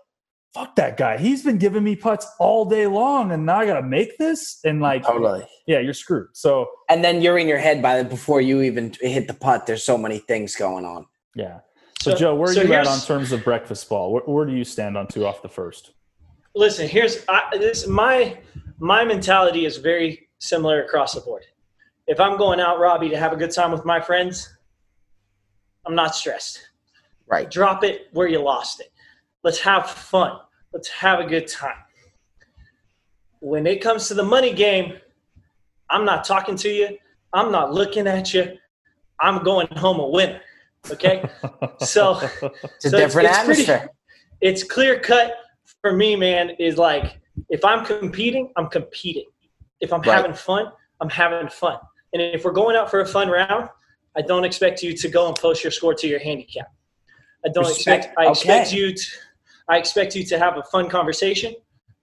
[0.56, 1.18] fuck that guy.
[1.18, 4.60] He's been giving me putts all day long, and now I got to make this.
[4.64, 6.30] And like, totally, yeah, you're screwed.
[6.32, 9.68] So, and then you're in your head by the before you even hit the putt.
[9.68, 11.06] There's so many things going on.
[11.36, 11.60] Yeah.
[12.02, 14.14] So, so Joe, where are so you at on terms of breakfast ball?
[14.14, 15.92] Where, where, do you stand on two off the first?
[16.56, 18.38] Listen, here's I, this my
[18.80, 21.44] my mentality is very similar across the board.
[22.08, 24.56] If I'm going out, Robbie, to have a good time with my friends,
[25.86, 26.62] I'm not stressed.
[27.28, 27.50] Right.
[27.50, 28.92] Drop it where you lost it.
[29.44, 30.40] Let's have fun.
[30.76, 31.78] Let's have a good time.
[33.40, 34.96] When it comes to the money game,
[35.90, 36.98] I'm not talking to you.
[37.32, 38.58] I'm not looking at you.
[39.22, 40.42] I'm going home a winner.
[40.92, 41.24] Okay.
[41.80, 43.78] So it's a so different it's, it's atmosphere.
[43.78, 43.94] Pretty,
[44.42, 45.36] it's clear cut
[45.80, 49.28] for me, man, is like if I'm competing, I'm competing.
[49.80, 50.18] If I'm right.
[50.18, 51.78] having fun, I'm having fun.
[52.12, 53.70] And if we're going out for a fun round,
[54.18, 56.68] I don't expect you to go and post your score to your handicap.
[57.46, 58.06] I don't Respect.
[58.06, 58.78] expect I expect okay.
[58.78, 59.06] you to
[59.68, 61.56] I expect you to have a fun conversation.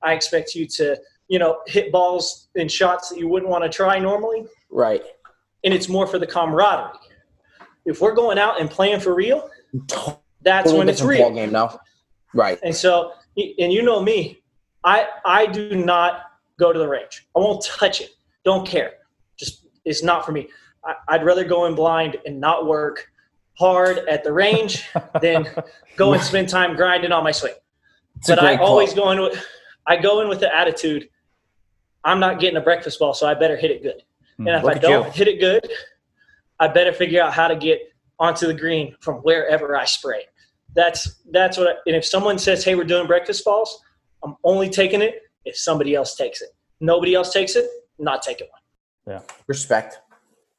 [0.03, 3.71] I expect you to, you know, hit balls and shots that you wouldn't want to
[3.71, 4.47] try normally.
[4.71, 5.03] Right.
[5.65, 6.99] And it's more for the camaraderie.
[7.85, 9.49] If we're going out and playing for real,
[10.43, 11.31] that's totally when it's real.
[11.33, 11.81] Game now.
[12.35, 12.59] Right.
[12.65, 14.43] And so, and you know me,
[14.85, 16.23] I I do not
[16.59, 17.27] go to the range.
[17.37, 18.11] I won't touch it.
[18.45, 18.95] Don't care.
[19.37, 20.49] Just it's not for me.
[20.85, 23.09] I, I'd rather go in blind and not work
[23.55, 24.89] hard at the range
[25.21, 25.47] than
[25.97, 27.55] go and spend time grinding on my swing.
[28.17, 29.45] It's but I always go in with
[29.87, 31.09] I go in with the attitude,
[32.05, 34.03] I'm not getting a breakfast ball, so I better hit it good.
[34.37, 34.49] Hmm.
[34.49, 35.13] And if I don't you.
[35.13, 35.69] hit it good,
[36.61, 37.81] I better figure out how to get
[38.19, 40.25] onto the green from wherever I spray.
[40.75, 41.69] That's that's what.
[41.69, 43.83] I, and if someone says, "Hey, we're doing breakfast balls,"
[44.25, 46.51] I'm only taking it if somebody else takes it.
[46.81, 49.15] Nobody else takes it, not taking one.
[49.15, 50.01] Yeah, respect.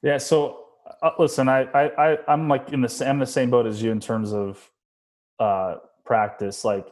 [0.03, 0.17] Yeah.
[0.17, 0.62] So
[1.03, 3.91] uh, listen, I, I, I, am like in the I'm the same boat as you
[3.91, 4.71] in terms of
[5.37, 6.63] uh, practice.
[6.63, 6.87] Like,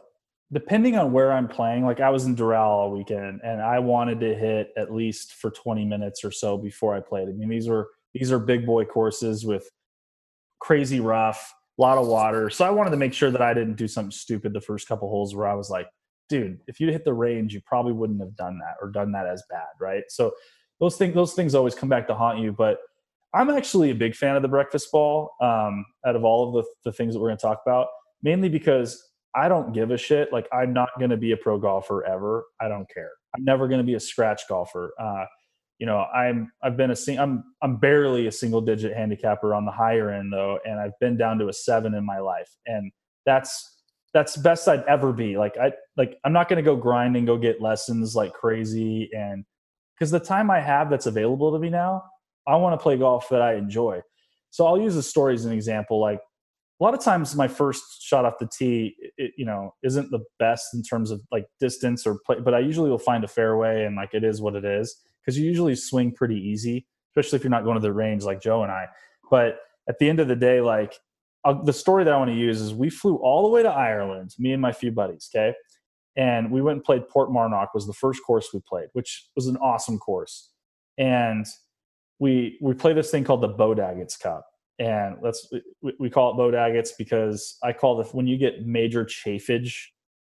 [0.52, 4.20] depending on where I'm playing, like I was in Doral all weekend, and I wanted
[4.20, 7.28] to hit at least for 20 minutes or so before I played.
[7.28, 9.68] I mean, these were these are big boy courses with
[10.60, 12.50] crazy rough, a lot of water.
[12.50, 15.08] So I wanted to make sure that I didn't do something stupid the first couple
[15.08, 15.88] holes where I was like,
[16.28, 19.26] dude, if you hit the range, you probably wouldn't have done that or done that
[19.26, 20.04] as bad, right?
[20.08, 20.32] So
[20.80, 22.78] those things those things always come back to haunt you, but
[23.34, 25.30] I'm actually a big fan of the breakfast ball.
[25.40, 27.88] Um, out of all of the, the things that we're going to talk about,
[28.22, 30.32] mainly because I don't give a shit.
[30.32, 32.44] Like I'm not going to be a pro golfer ever.
[32.60, 33.10] I don't care.
[33.34, 34.92] I'm never going to be a scratch golfer.
[35.00, 35.24] Uh,
[35.78, 39.64] you know, I'm I've been a sing- I'm I'm barely a single digit handicapper on
[39.64, 42.92] the higher end though, and I've been down to a seven in my life, and
[43.26, 43.80] that's
[44.14, 45.36] that's best I'd ever be.
[45.36, 49.10] Like I like I'm not going to go grind and go get lessons like crazy,
[49.12, 49.44] and
[49.94, 52.04] because the time I have that's available to me now,
[52.46, 54.00] I want to play golf that I enjoy.
[54.50, 56.00] So I'll use the story as an example.
[56.00, 56.20] Like
[56.80, 60.20] a lot of times, my first shot off the tee, it, you know, isn't the
[60.38, 63.84] best in terms of like distance or play, but I usually will find a fairway
[63.84, 67.44] and like it is what it is because you usually swing pretty easy, especially if
[67.44, 68.88] you're not going to the range like Joe and I.
[69.30, 70.98] But at the end of the day, like
[71.44, 73.70] uh, the story that I want to use is we flew all the way to
[73.70, 75.54] Ireland, me and my few buddies, okay?
[76.16, 79.56] And we went and played Portmarnock was the first course we played, which was an
[79.56, 80.50] awesome course.
[80.98, 81.46] And
[82.22, 84.46] we we play this thing called the Bowdaggets Cup.
[84.78, 89.04] And let's we, we call it Bowdaggets because I call it when you get major
[89.04, 89.74] chafage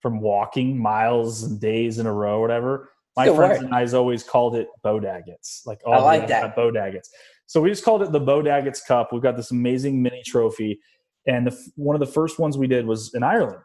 [0.01, 2.91] from walking miles and days in a row, whatever.
[3.17, 3.67] My Good friends work.
[3.67, 5.67] and I's always called it Bowdaggets.
[5.67, 7.09] Like all I oh, like that Bowdaggets.
[7.47, 9.13] So we just called it the Bowdaggets Cup.
[9.13, 10.81] We've got this amazing mini trophy
[11.27, 13.61] and the, one of the first ones we did was in Ireland.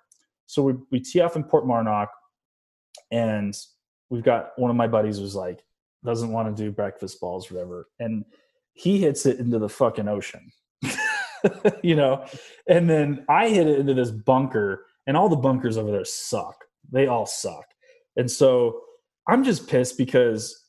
[0.46, 2.08] So we, we tee off in Portmarnock,
[3.12, 3.56] and
[4.10, 5.64] we've got one of my buddies was like,
[6.04, 7.88] doesn't want to do breakfast balls, whatever.
[8.00, 8.26] And
[8.74, 10.52] he hits it into the fucking ocean,
[11.84, 12.26] you know?
[12.68, 16.66] And then I hit it into this bunker, and all the bunkers over there suck.
[16.92, 17.66] They all suck.
[18.16, 18.82] And so
[19.28, 20.64] I'm just pissed because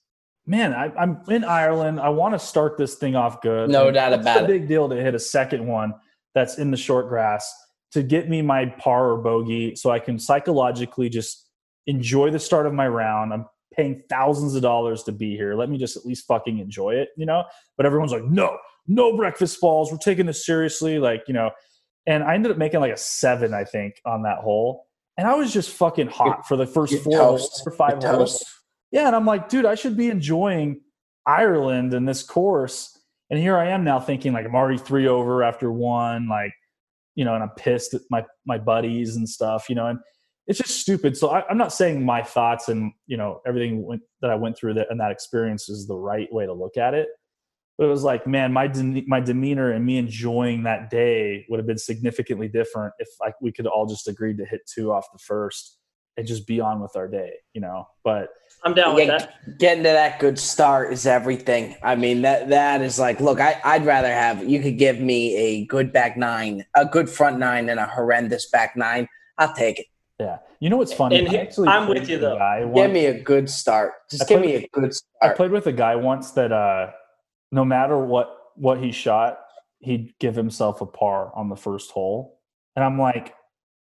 [0.46, 2.00] man, I, am in Ireland.
[2.00, 3.70] I want to start this thing off good.
[3.70, 4.46] No doubt about it.
[4.48, 5.94] big deal to hit a second one
[6.34, 7.52] that's in the short grass
[7.92, 11.48] to get me my par or bogey so I can psychologically just
[11.86, 13.32] enjoy the start of my round.
[13.32, 15.54] I'm paying thousands of dollars to be here.
[15.54, 17.44] Let me just at least fucking enjoy it, you know?
[17.76, 18.56] But everyone's like, no,
[18.86, 19.90] no breakfast balls.
[19.90, 20.98] We're taking this seriously.
[20.98, 21.50] Like, you know,
[22.06, 24.86] and I ended up making like a seven, I think, on that hole.
[25.16, 28.44] And I was just fucking hot for the 1st four holes or five holes.
[28.90, 29.06] Yeah.
[29.06, 30.80] And I'm like, dude, I should be enjoying
[31.26, 32.96] Ireland and this course
[33.30, 36.52] and here I am now thinking like I'm already three over after one, like,
[37.14, 40.00] you know, and I'm pissed at my my buddies and stuff, you know, and
[40.50, 41.16] it's just stupid.
[41.16, 44.58] So I, am not saying my thoughts and you know everything went, that I went
[44.58, 47.06] through that and that experience is the right way to look at it.
[47.78, 51.60] But it was like, man, my de- my demeanor and me enjoying that day would
[51.60, 55.06] have been significantly different if like we could all just agreed to hit two off
[55.12, 55.78] the first
[56.16, 57.86] and just be on with our day, you know.
[58.02, 58.30] But
[58.64, 59.56] I'm down with that.
[59.56, 61.76] Getting to that good start is everything.
[61.80, 65.36] I mean, that that is like, look, I, I'd rather have you could give me
[65.36, 69.06] a good back nine, a good front nine, and a horrendous back nine.
[69.38, 69.86] I'll take it.
[70.20, 70.38] Yeah.
[70.60, 71.18] You know what's funny?
[71.18, 72.36] And actually I'm with you though.
[72.36, 73.92] Once, give me a good start.
[74.10, 75.32] Just give me a good start.
[75.32, 76.90] I played with a guy once that uh
[77.50, 79.40] no matter what what he shot,
[79.78, 82.38] he'd give himself a par on the first hole.
[82.76, 83.34] And I'm like,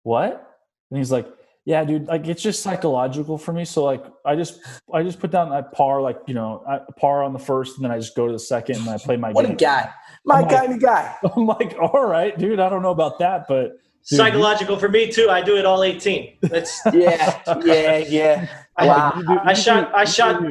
[0.02, 0.58] what?
[0.90, 1.26] And he's like,
[1.66, 3.64] yeah, dude, like it's just psychological for me.
[3.64, 4.60] So like I just
[4.92, 6.62] I just put down that par, like you know,
[6.98, 9.16] par on the first, and then I just go to the second, and I play
[9.16, 9.32] my.
[9.32, 9.54] what game.
[9.54, 9.90] a guy,
[10.26, 11.16] my I'm kind like, of guy.
[11.36, 12.60] I'm like, all right, dude.
[12.60, 15.28] I don't know about that, but dude, psychological for me too.
[15.30, 16.36] I do it all eighteen.
[16.42, 18.48] That's yeah, yeah, yeah.
[18.78, 19.12] Wow.
[19.14, 19.94] I, do, I shot.
[19.94, 20.42] I shot.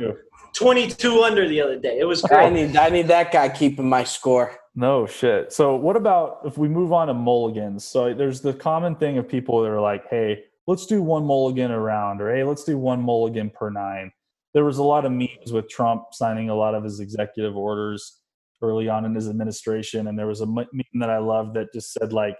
[0.53, 1.97] 22 under the other day.
[1.97, 2.45] It was great.
[2.45, 4.55] I need I need that guy keeping my score.
[4.75, 5.51] No shit.
[5.51, 7.83] So what about if we move on to mulligans?
[7.85, 11.71] So there's the common thing of people that are like, hey, let's do one mulligan
[11.71, 14.11] around or hey let's do one mulligan per nine
[14.53, 18.19] there was a lot of memes with trump signing a lot of his executive orders
[18.61, 21.93] early on in his administration and there was a meme that i loved that just
[21.93, 22.35] said like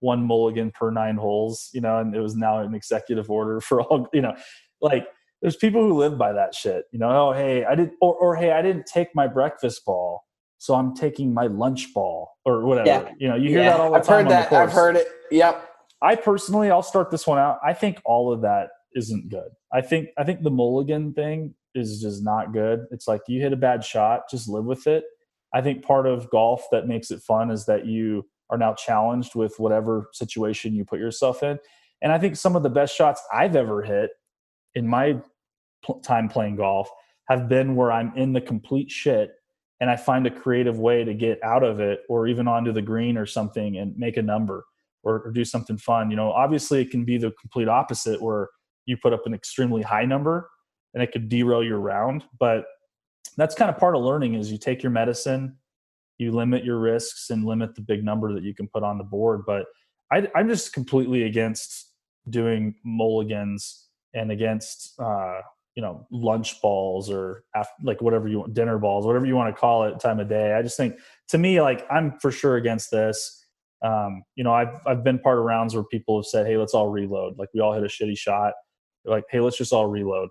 [0.00, 3.82] one mulligan per nine holes you know and it was now an executive order for
[3.82, 4.34] all you know
[4.80, 5.06] like
[5.42, 8.36] there's people who live by that shit you know oh hey i did or, or
[8.36, 10.22] hey i didn't take my breakfast ball
[10.58, 13.12] so i'm taking my lunch ball or whatever yeah.
[13.18, 13.70] you know you hear yeah.
[13.70, 14.00] that all the time.
[14.00, 15.68] I've time heard that i've heard it yep
[16.00, 17.58] I personally, I'll start this one out.
[17.64, 19.48] I think all of that isn't good.
[19.72, 22.80] I think I think the mulligan thing is just not good.
[22.90, 25.04] It's like you hit a bad shot, just live with it.
[25.54, 29.34] I think part of golf that makes it fun is that you are now challenged
[29.34, 31.58] with whatever situation you put yourself in.
[32.02, 34.10] And I think some of the best shots I've ever hit
[34.74, 35.20] in my
[35.84, 36.90] pl- time playing golf
[37.28, 39.32] have been where I'm in the complete shit
[39.80, 42.82] and I find a creative way to get out of it or even onto the
[42.82, 44.64] green or something and make a number
[45.02, 46.10] or, or do something fun.
[46.10, 48.48] You know, obviously it can be the complete opposite where
[48.86, 50.48] you put up an extremely high number
[50.94, 52.24] and it could derail your round.
[52.40, 52.64] But
[53.36, 55.57] that's kind of part of learning is you take your medicine,
[56.18, 59.04] you limit your risks and limit the big number that you can put on the
[59.04, 59.42] board.
[59.46, 59.66] But
[60.12, 61.92] I, am just completely against
[62.28, 65.40] doing mulligans and against uh,
[65.74, 67.44] you know lunch balls or
[67.82, 70.54] like whatever you want dinner balls whatever you want to call it time of day
[70.54, 70.96] i just think
[71.28, 73.46] to me like i'm for sure against this
[73.82, 76.74] Um, you know, I've I've been part of rounds where people have said, "Hey, let's
[76.74, 78.54] all reload." Like we all hit a shitty shot.
[79.04, 80.30] They're like, "Hey, let's just all reload."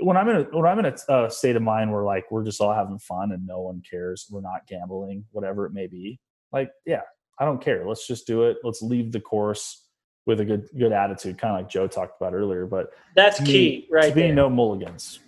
[0.00, 2.44] When I'm in a when I'm in a uh, state of mind where like we're
[2.44, 6.20] just all having fun and no one cares, we're not gambling, whatever it may be.
[6.52, 7.02] Like, yeah,
[7.38, 7.86] I don't care.
[7.86, 8.58] Let's just do it.
[8.62, 9.84] Let's leave the course
[10.26, 12.66] with a good good attitude, kind of like Joe talked about earlier.
[12.66, 14.14] But that's key, right?
[14.14, 15.20] Being no mulligans.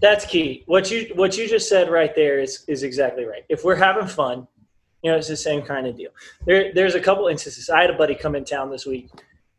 [0.00, 0.64] That's key.
[0.66, 3.44] What you what you just said right there is is exactly right.
[3.48, 4.46] If we're having fun,
[5.02, 6.10] you know, it's the same kind of deal.
[6.46, 7.70] There, there's a couple instances.
[7.70, 9.08] I had a buddy come in town this week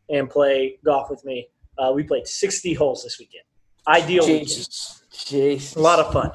[0.08, 1.48] and play golf with me.
[1.78, 3.44] Uh, we played 60 holes this weekend.
[3.88, 5.02] Ideal Jesus.
[5.26, 5.76] Jesus.
[5.76, 6.32] A lot of fun.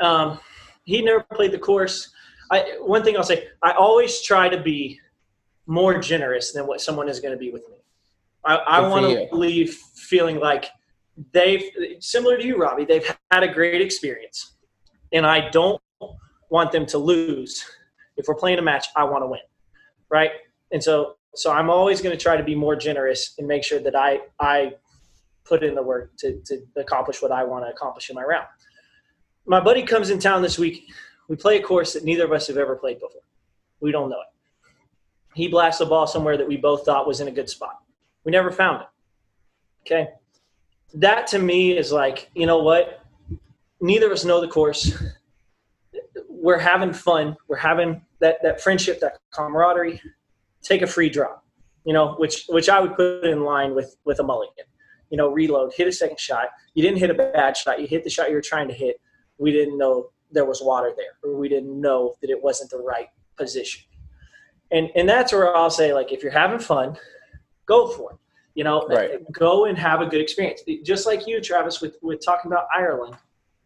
[0.00, 0.38] Um,
[0.84, 2.10] he never played the course.
[2.50, 5.00] I, one thing I'll say, I always try to be
[5.66, 7.76] more generous than what someone is going to be with me.
[8.44, 10.66] I, I want to leave feeling like
[11.32, 11.64] they've,
[11.98, 14.54] similar to you, Robbie, they've had a great experience.
[15.12, 15.80] And I don't
[16.50, 17.64] want them to lose.
[18.16, 19.40] If we're playing a match, I want to win.
[20.08, 20.30] Right.
[20.70, 23.80] And so, so I'm always going to try to be more generous and make sure
[23.80, 24.74] that I, I
[25.46, 28.46] put in the work to, to accomplish what I want to accomplish in my round.
[29.46, 30.88] My buddy comes in town this week
[31.28, 33.22] we play a course that neither of us have ever played before.
[33.80, 34.72] We don't know it.
[35.34, 37.78] He blasts a ball somewhere that we both thought was in a good spot.
[38.24, 38.88] We never found it.
[39.82, 40.10] Okay.
[40.94, 43.02] That to me is like, you know what?
[43.80, 44.92] Neither of us know the course.
[46.28, 47.36] We're having fun.
[47.48, 50.00] We're having that, that friendship, that camaraderie.
[50.62, 51.44] Take a free drop,
[51.84, 54.64] you know, which which I would put in line with with a mulligan.
[55.10, 56.48] You know, reload, hit a second shot.
[56.74, 57.80] You didn't hit a bad shot.
[57.80, 59.00] You hit the shot you were trying to hit.
[59.38, 62.78] We didn't know there was water there, or we didn't know that it wasn't the
[62.78, 63.84] right position.
[64.70, 66.96] And and that's where I'll say, like, if you're having fun,
[67.66, 68.18] go for it.
[68.54, 69.20] You know, right.
[69.32, 70.62] go and have a good experience.
[70.84, 73.16] Just like you, Travis, with with talking about Ireland.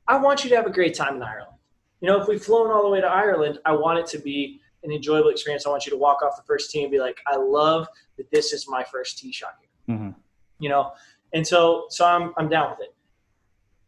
[0.09, 1.57] I want you to have a great time in Ireland.
[2.01, 4.61] You know, if we've flown all the way to Ireland, I want it to be
[4.83, 5.67] an enjoyable experience.
[5.67, 7.87] I want you to walk off the first tee and be like, I love
[8.17, 9.97] that this is my first tee shot here.
[9.97, 10.11] Mm-hmm.
[10.59, 10.93] You know,
[11.33, 12.95] and so so I'm I'm down with it.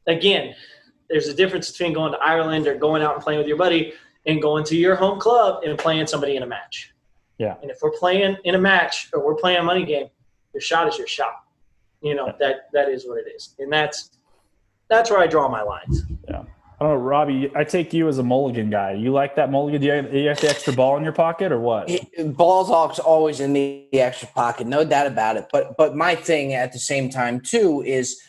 [0.07, 0.55] Again,
[1.09, 3.93] there's a difference between going to Ireland or going out and playing with your buddy
[4.27, 6.93] and going to your home club and playing somebody in a match.
[7.39, 7.57] Yeah.
[7.63, 10.09] And if we're playing in a match or we're playing a money game,
[10.55, 11.45] your shot is your shot.
[12.01, 12.33] You know, yeah.
[12.41, 13.55] that that is what it is.
[13.59, 14.11] And that's
[14.89, 16.03] that's where I draw my lines.
[16.29, 16.45] Yeah.
[16.83, 17.49] I don't know, Robbie.
[17.55, 18.95] I take you as a mulligan guy.
[18.95, 19.81] You like that mulligan?
[19.81, 21.89] Do you have, you have the extra ball in your pocket or what?
[22.35, 25.47] Balls always in the extra pocket, no doubt about it.
[25.53, 28.21] But but my thing at the same time too is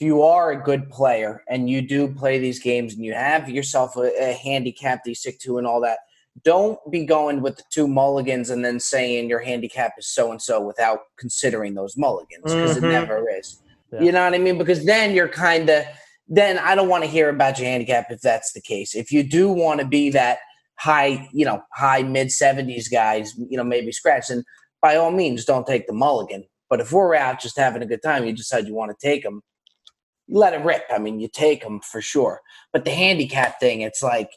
[0.00, 3.50] if you are a good player and you do play these games and you have
[3.50, 5.98] yourself a, a handicap that you stick to and all that,
[6.44, 10.40] don't be going with the two mulligans and then saying your handicap is so and
[10.40, 12.86] so without considering those mulligans because mm-hmm.
[12.86, 13.60] it never is.
[13.92, 14.00] Yeah.
[14.00, 14.56] You know what I mean?
[14.56, 15.84] Because then you're kind of
[16.28, 18.94] then I don't want to hear about your handicap if that's the case.
[18.94, 20.38] If you do want to be that
[20.78, 24.44] high, you know, high mid 70s guys, you know, maybe scratch, and
[24.80, 26.44] by all means, don't take the mulligan.
[26.70, 29.22] But if we're out just having a good time, you decide you want to take
[29.22, 29.42] them,
[30.28, 30.84] let it rip.
[30.90, 32.40] I mean, you take them for sure.
[32.72, 34.30] But the handicap thing, it's like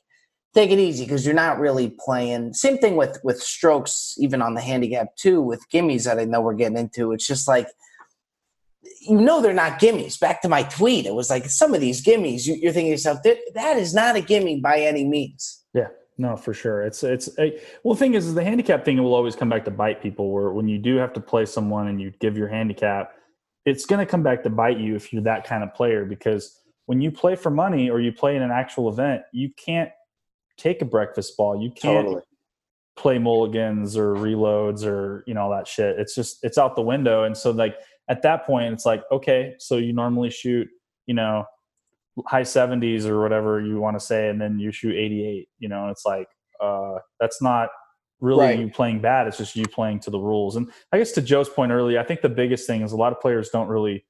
[0.54, 2.54] take it easy because you're not really playing.
[2.54, 6.42] Same thing with with strokes, even on the handicap too, with gimmies that I know
[6.42, 7.12] we're getting into.
[7.12, 7.68] It's just like
[9.02, 10.20] you know they're not gimmies.
[10.20, 12.46] Back to my tweet, it was like some of these gimmies.
[12.46, 15.64] You, are thinking to yourself, that is not a gimme by any means.
[15.74, 15.88] Yeah.
[16.18, 16.84] No, for sure.
[16.84, 17.96] It's it's a, well.
[17.96, 20.32] The thing is, is the handicap thing will always come back to bite people.
[20.32, 23.14] Where when you do have to play someone and you give your handicap,
[23.66, 26.60] it's going to come back to bite you if you're that kind of player because
[26.86, 29.90] when you play for money or you play in an actual event, you can't
[30.58, 31.62] take a breakfast ball.
[31.62, 32.22] You can't totally.
[32.96, 35.98] play mulligans or reloads or you know all that shit.
[35.98, 37.24] It's just it's out the window.
[37.24, 37.78] And so like
[38.10, 40.68] at that point, it's like okay, so you normally shoot
[41.06, 41.46] you know
[42.28, 45.48] high 70s or whatever you want to say, and then you shoot 88.
[45.60, 46.28] You know, it's like
[46.62, 47.70] uh, that's not
[48.20, 48.60] really right.
[48.60, 49.28] you playing bad.
[49.28, 50.56] It's just you playing to the rules.
[50.56, 53.12] And I guess to Joe's point earlier, I think the biggest thing is a lot
[53.12, 54.06] of players don't really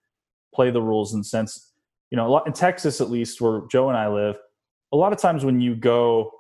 [0.54, 1.72] play the rules in sense,
[2.10, 4.38] you know, lot, in Texas at least, where Joe and I live,
[4.92, 6.32] a lot of times when you go,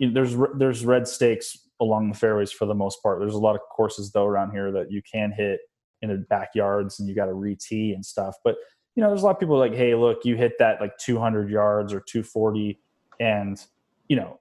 [0.00, 3.20] you know, there's there's red stakes along the fairways for the most part.
[3.20, 5.60] There's a lot of courses though around here that you can hit
[6.02, 8.36] in the backyards and you got to re-tee and stuff.
[8.44, 8.56] But
[8.96, 11.48] you know, there's a lot of people like, hey, look, you hit that like 200
[11.50, 12.78] yards or 240,
[13.20, 13.64] and
[14.08, 14.40] you know,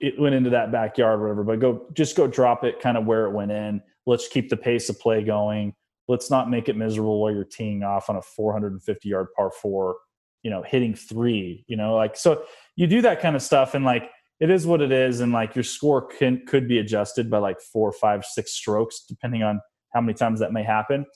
[0.00, 1.44] it went into that backyard, whatever.
[1.44, 3.80] But go, just go drop it kind of where it went in.
[4.06, 5.74] Let's keep the pace of play going.
[6.08, 9.96] Let's not make it miserable while you're teeing off on a 450 yard par four.
[10.42, 11.64] You know, hitting three.
[11.68, 12.44] You know, like so
[12.76, 15.54] you do that kind of stuff, and like it is what it is, and like
[15.54, 19.60] your score can could be adjusted by like four, five, six strokes depending on
[19.94, 21.06] how many times that may happen.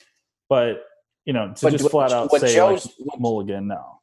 [0.48, 0.84] But
[1.24, 2.82] you know, to but just flat out say like,
[3.18, 4.00] mulligan, no.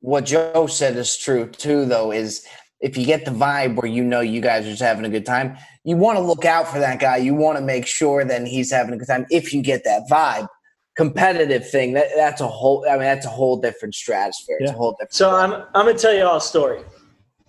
[0.00, 2.12] What Joe said is true too, though.
[2.12, 2.46] Is
[2.80, 5.26] if you get the vibe where you know you guys are just having a good
[5.26, 7.16] time, you want to look out for that guy.
[7.16, 9.26] You want to make sure that he's having a good time.
[9.30, 10.46] If you get that vibe,
[10.96, 12.86] competitive thing, that, that's a whole.
[12.88, 14.58] I mean, that's a whole different stratosphere.
[14.60, 15.14] It's a whole different.
[15.14, 16.82] So I'm I'm gonna tell you all a story,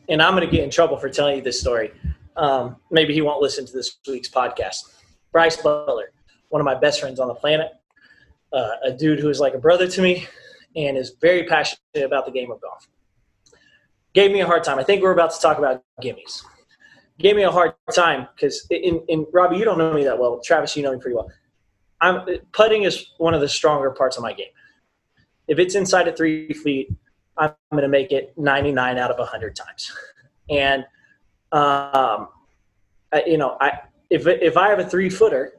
[0.10, 1.92] and I'm gonna get in trouble for telling you this story.
[2.38, 4.96] Um, maybe he won't listen to this week's podcast.
[5.32, 6.12] Bryce Butler,
[6.52, 7.72] one of my best friends on the planet,
[8.54, 10.28] uh, a dude who is like a brother to me,
[10.76, 12.88] and is very passionate about the game of golf
[14.14, 14.80] gave me a hard time.
[14.80, 16.44] I think we're about to talk about gimmies.
[17.20, 20.40] Gave me a hard time because in, in Robbie, you don't know me that well.
[20.44, 21.32] Travis, you know me pretty well.
[22.00, 24.48] I'm putting is one of the stronger parts of my game.
[25.48, 26.90] If it's inside of three feet,
[27.38, 29.92] I'm going to make it 99 out of 100 times.
[30.50, 30.84] And
[31.52, 32.30] um,
[33.14, 35.54] I, you know, I if if I have a three footer,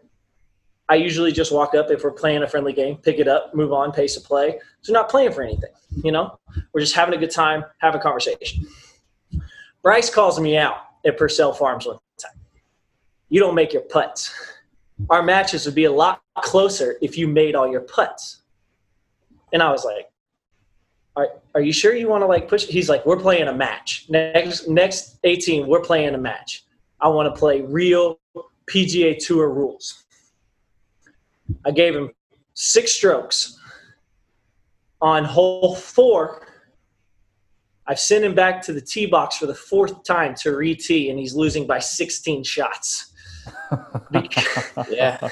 [0.88, 3.72] I usually just walk up if we're playing a friendly game, pick it up, move
[3.72, 4.58] on, pace of play.
[4.82, 5.70] So not playing for anything,
[6.02, 6.38] you know.
[6.72, 8.66] We're just having a good time, have a conversation.
[9.82, 12.32] Bryce calls me out at Pursell Farms one time.
[13.28, 14.34] You don't make your putts.
[15.10, 18.42] Our matches would be a lot closer if you made all your putts.
[19.52, 20.08] And I was like,
[21.16, 22.66] are, are you sure you want to like push?
[22.66, 24.06] He's like, we're playing a match.
[24.08, 26.64] Next next 18, we're playing a match.
[27.00, 28.18] I want to play real
[28.70, 30.01] PGA Tour rules.
[31.64, 32.10] I gave him
[32.54, 33.58] six strokes.
[35.00, 36.46] On hole four,
[37.86, 41.10] I've sent him back to the tee box for the fourth time to re tee,
[41.10, 43.11] and he's losing by 16 shots.
[44.10, 45.28] because, yeah,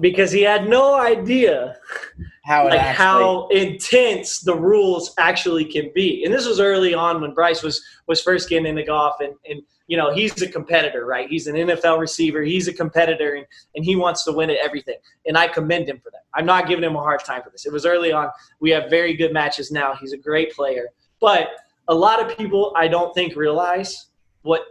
[0.00, 1.76] because he had no idea
[2.44, 6.24] how like actually, how intense the rules actually can be.
[6.24, 9.62] And this was early on when Bryce was was first getting into golf, and and
[9.90, 11.28] you know, he's a competitor, right?
[11.28, 12.42] He's an NFL receiver.
[12.42, 14.94] He's a competitor, and, and he wants to win at everything.
[15.26, 16.22] And I commend him for that.
[16.32, 17.66] I'm not giving him a hard time for this.
[17.66, 18.30] It was early on.
[18.60, 19.94] We have very good matches now.
[19.94, 20.90] He's a great player.
[21.20, 21.48] But
[21.88, 24.06] a lot of people, I don't think, realize
[24.42, 24.62] what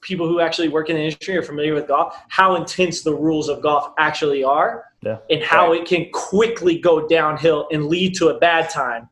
[0.00, 3.48] people who actually work in the industry are familiar with golf, how intense the rules
[3.48, 5.18] of golf actually are, yeah.
[5.30, 5.80] and how right.
[5.80, 9.08] it can quickly go downhill and lead to a bad time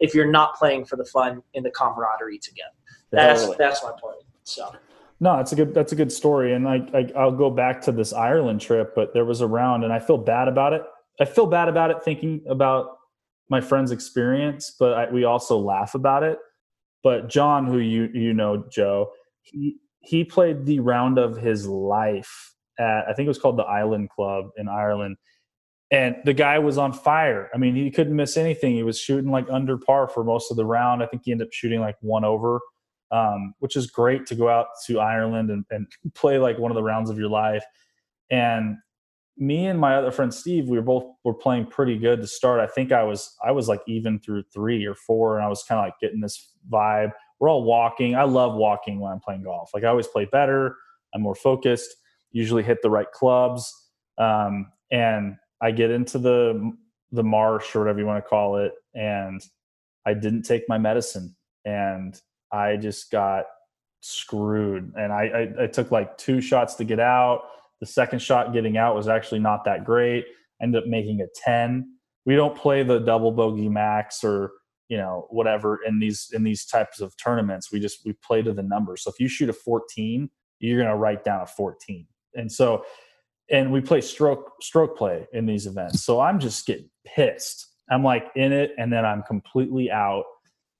[0.00, 2.70] if you're not playing for the fun and the camaraderie together.
[3.10, 3.56] That's totally.
[3.58, 4.22] that's my point.
[4.44, 4.74] So
[5.20, 7.92] no, that's a good that's a good story, and I, I I'll go back to
[7.92, 10.82] this Ireland trip, but there was a round, and I feel bad about it.
[11.20, 12.98] I feel bad about it thinking about
[13.48, 16.38] my friend's experience, but I, we also laugh about it.
[17.04, 19.10] But John, who you you know, Joe,
[19.42, 23.64] he he played the round of his life at I think it was called the
[23.64, 25.16] Island Club in Ireland,
[25.90, 27.50] and the guy was on fire.
[27.54, 28.74] I mean, he couldn't miss anything.
[28.74, 31.02] He was shooting like under par for most of the round.
[31.02, 32.60] I think he ended up shooting like one over
[33.12, 36.74] um, which is great to go out to Ireland and, and play like one of
[36.74, 37.64] the rounds of your life.
[38.30, 38.78] And
[39.36, 42.60] me and my other friend Steve, we were both were playing pretty good to start.
[42.60, 45.62] I think I was I was like even through three or four, and I was
[45.62, 47.12] kind of like getting this vibe.
[47.42, 48.14] We're all walking.
[48.14, 49.72] I love walking when I'm playing golf.
[49.74, 50.76] Like I always play better.
[51.12, 51.92] I'm more focused.
[52.30, 53.90] Usually hit the right clubs.
[54.16, 56.70] Um, and I get into the
[57.10, 59.42] the marsh or whatever you want to call it, and
[60.06, 61.34] I didn't take my medicine,
[61.64, 62.14] and
[62.52, 63.46] I just got
[64.02, 64.92] screwed.
[64.96, 65.24] And I,
[65.58, 67.42] I, I, took like two shots to get out.
[67.80, 70.26] The second shot getting out was actually not that great.
[70.62, 71.88] ended up making a 10.
[72.24, 74.52] We don't play the double bogey max or
[74.92, 77.72] you know whatever in these in these types of tournaments.
[77.72, 79.02] We just we play to the numbers.
[79.02, 80.28] So if you shoot a 14,
[80.58, 82.06] you're gonna write down a 14.
[82.34, 82.84] And so
[83.50, 86.04] and we play stroke stroke play in these events.
[86.04, 87.68] So I'm just getting pissed.
[87.90, 90.24] I'm like in it and then I'm completely out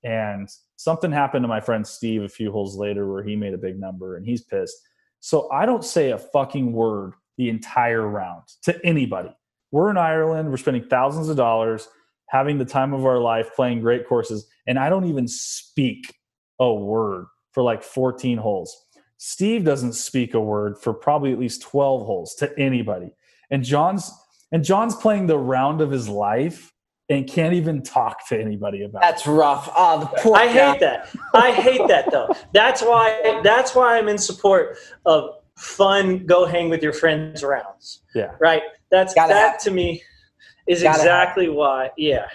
[0.04, 0.46] and
[0.76, 3.80] something happened to my friend Steve a few holes later where he made a big
[3.80, 4.76] number and he's pissed.
[5.20, 9.34] So I don't say a fucking word the entire round to anybody.
[9.70, 11.88] We're in Ireland, we're spending thousands of dollars,
[12.32, 16.14] having the time of our life, playing great courses, and I don't even speak
[16.58, 18.74] a word for like 14 holes.
[19.18, 23.14] Steve doesn't speak a word for probably at least 12 holes to anybody.
[23.50, 24.10] And John's
[24.50, 26.72] and John's playing the round of his life
[27.10, 29.30] and can't even talk to anybody about that's it.
[29.30, 30.70] rough oh the poor i guy.
[30.70, 36.24] hate that i hate that though that's why that's why i'm in support of fun
[36.24, 40.02] go hang with your friends rounds yeah right that's Gotta that to me
[40.66, 42.26] is Gotta exactly why yeah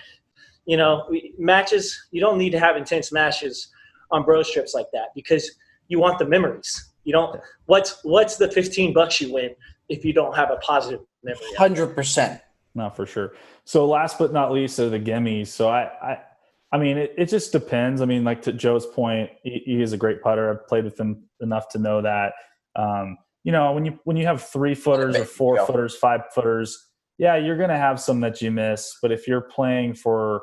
[0.65, 3.69] you know we, matches you don't need to have intense matches
[4.11, 5.49] on bro strips like that because
[5.87, 9.51] you want the memories you don't what's what's the 15 bucks you win
[9.89, 12.41] if you don't have a positive memory 100%
[12.77, 13.33] Not for sure.
[13.65, 15.47] So last but not least are the gimmies.
[15.47, 16.19] So I, I,
[16.71, 18.01] I mean, it, it just depends.
[18.01, 20.51] I mean, like to Joe's point, he, he, is a great putter.
[20.51, 22.33] I've played with him enough to know that.
[22.75, 26.86] Um, you know, when you when you have three footers or four footers, five footers,
[27.17, 28.95] yeah, you're going to have some that you miss.
[29.01, 30.41] But if you're playing for,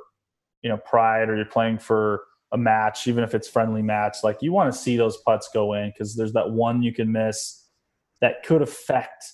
[0.62, 4.38] you know, pride or you're playing for a match, even if it's friendly match, like
[4.40, 7.68] you want to see those putts go in because there's that one you can miss
[8.20, 9.24] that could affect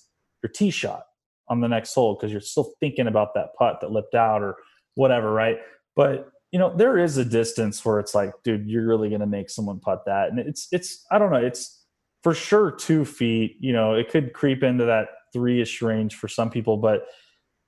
[0.43, 1.03] your tee shot
[1.47, 4.55] on the next hole because you're still thinking about that putt that lipped out or
[4.95, 5.57] whatever, right?
[5.95, 9.49] But you know, there is a distance where it's like, dude, you're really gonna make
[9.49, 10.29] someone putt that.
[10.29, 11.85] And it's it's I don't know, it's
[12.23, 13.57] for sure two feet.
[13.59, 17.05] You know, it could creep into that three-ish range for some people, but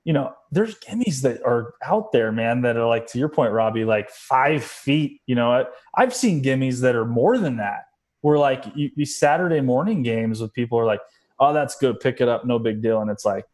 [0.04, 3.54] you know, there's gimmies that are out there, man, that are like to your point,
[3.54, 5.22] Robbie, like five feet.
[5.28, 7.86] You know, I've seen gimmies that are more than that.
[8.22, 11.02] Where like you, these Saturday morning games with people are like,
[11.40, 13.46] oh, that's good, pick it up, no big deal, and it's like,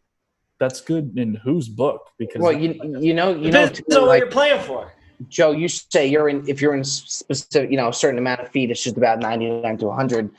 [0.60, 2.10] that's good in whose book?
[2.18, 4.92] Because well, you you know you know too, what like, you're playing for.
[5.28, 8.50] Joe, you say you're in if you're in specific, you know, a certain amount of
[8.50, 10.30] feet, it's just about 99 to 100.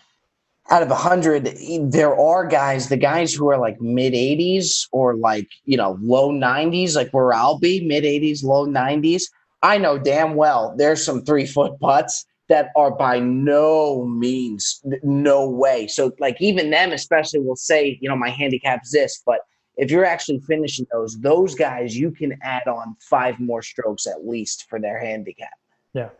[0.71, 5.49] Out of 100, there are guys, the guys who are like mid 80s or like,
[5.65, 9.23] you know, low 90s, like where I'll be, mid 80s, low 90s.
[9.63, 15.49] I know damn well there's some three foot putts that are by no means, no
[15.49, 15.87] way.
[15.87, 19.41] So, like, even them, especially, will say, you know, my handicap's this, but
[19.77, 24.27] if you're actually finishing those, those guys, you can add on five more strokes at
[24.27, 25.55] least for their handicap.
[25.95, 26.11] Yeah.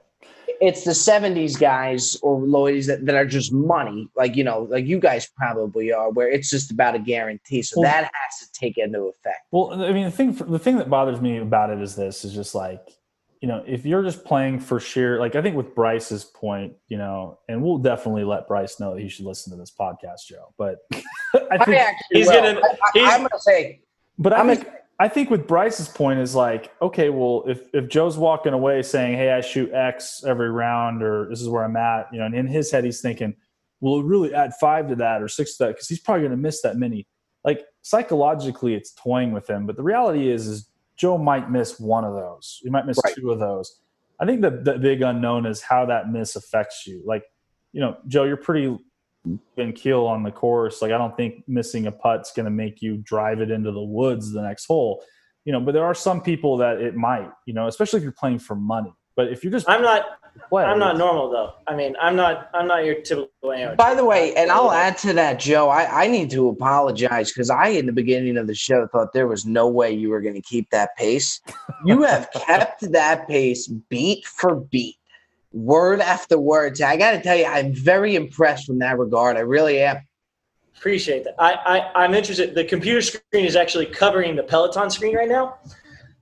[0.61, 4.85] It's the 70s guys or lowies that, that are just money, like, you know, like
[4.85, 7.63] you guys probably are, where it's just about a guarantee.
[7.63, 9.47] So well, that has to take into effect.
[9.51, 12.35] Well, I mean, the thing, the thing that bothers me about it is this is
[12.35, 12.91] just like,
[13.41, 16.99] you know, if you're just playing for sheer, like I think with Bryce's point, you
[16.99, 20.53] know, and we'll definitely let Bryce know that he should listen to this podcast, Joe.
[20.59, 20.79] But
[21.51, 22.35] I think I he's will.
[22.35, 22.61] gonna.
[22.93, 23.81] He's, I, am gonna say,
[24.19, 24.69] but I think
[25.01, 29.17] I think with Bryce's point is like, okay, well, if if Joe's walking away saying,
[29.17, 32.35] "Hey, I shoot X every round," or "This is where I'm at," you know, and
[32.35, 33.35] in his head he's thinking,
[33.81, 36.37] "Well, really add five to that or six to that," because he's probably going to
[36.37, 37.09] miss that many.
[37.47, 42.05] Like psychologically, it's toying with him, but the reality is, is Joe might miss one
[42.05, 42.61] of those.
[42.63, 43.15] He might miss right.
[43.15, 43.81] two of those.
[44.21, 47.03] I think the, the big unknown is how that miss affects you.
[47.07, 47.25] Like,
[47.73, 48.77] you know, Joe, you're pretty
[49.27, 50.83] even keel on the course.
[50.83, 53.83] Like, I don't think missing a putt's going to make you drive it into the
[53.83, 55.03] woods the next hole.
[55.45, 57.31] You know, but there are some people that it might.
[57.47, 58.93] You know, especially if you're playing for money.
[59.17, 60.05] But if you're just I'm not
[60.49, 61.53] play, I'm not normal though.
[61.67, 63.77] I mean, I'm not I'm not your typical amateur.
[63.77, 65.69] By the way, and I'll add to that, Joe.
[65.69, 69.27] I, I need to apologize because I in the beginning of the show thought there
[69.27, 71.41] was no way you were going to keep that pace.
[71.85, 74.97] You have kept that pace beat for beat,
[75.53, 76.81] word after word.
[76.81, 79.37] I got to tell you, I'm very impressed from that regard.
[79.37, 79.99] I really am.
[80.77, 81.35] Appreciate that.
[81.39, 82.55] I, I I'm interested.
[82.55, 85.59] The computer screen is actually covering the Peloton screen right now,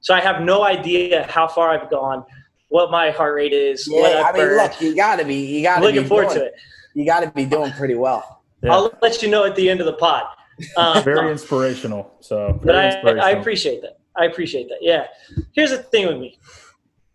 [0.01, 2.25] so I have no idea how far I've gone
[2.69, 3.89] what my heart rate is.
[3.91, 6.45] Yeah, I mean, look, you got to be, you got to looking forward doing, to
[6.47, 6.55] it.
[6.95, 8.43] You got to be doing pretty well.
[8.63, 8.73] Yeah.
[8.73, 10.25] I'll let you know at the end of the pod.
[10.77, 12.13] Um, very inspirational.
[12.21, 13.99] So, but I, I appreciate that.
[14.17, 14.79] I appreciate that.
[14.81, 15.07] Yeah.
[15.53, 16.39] Here's the thing with me.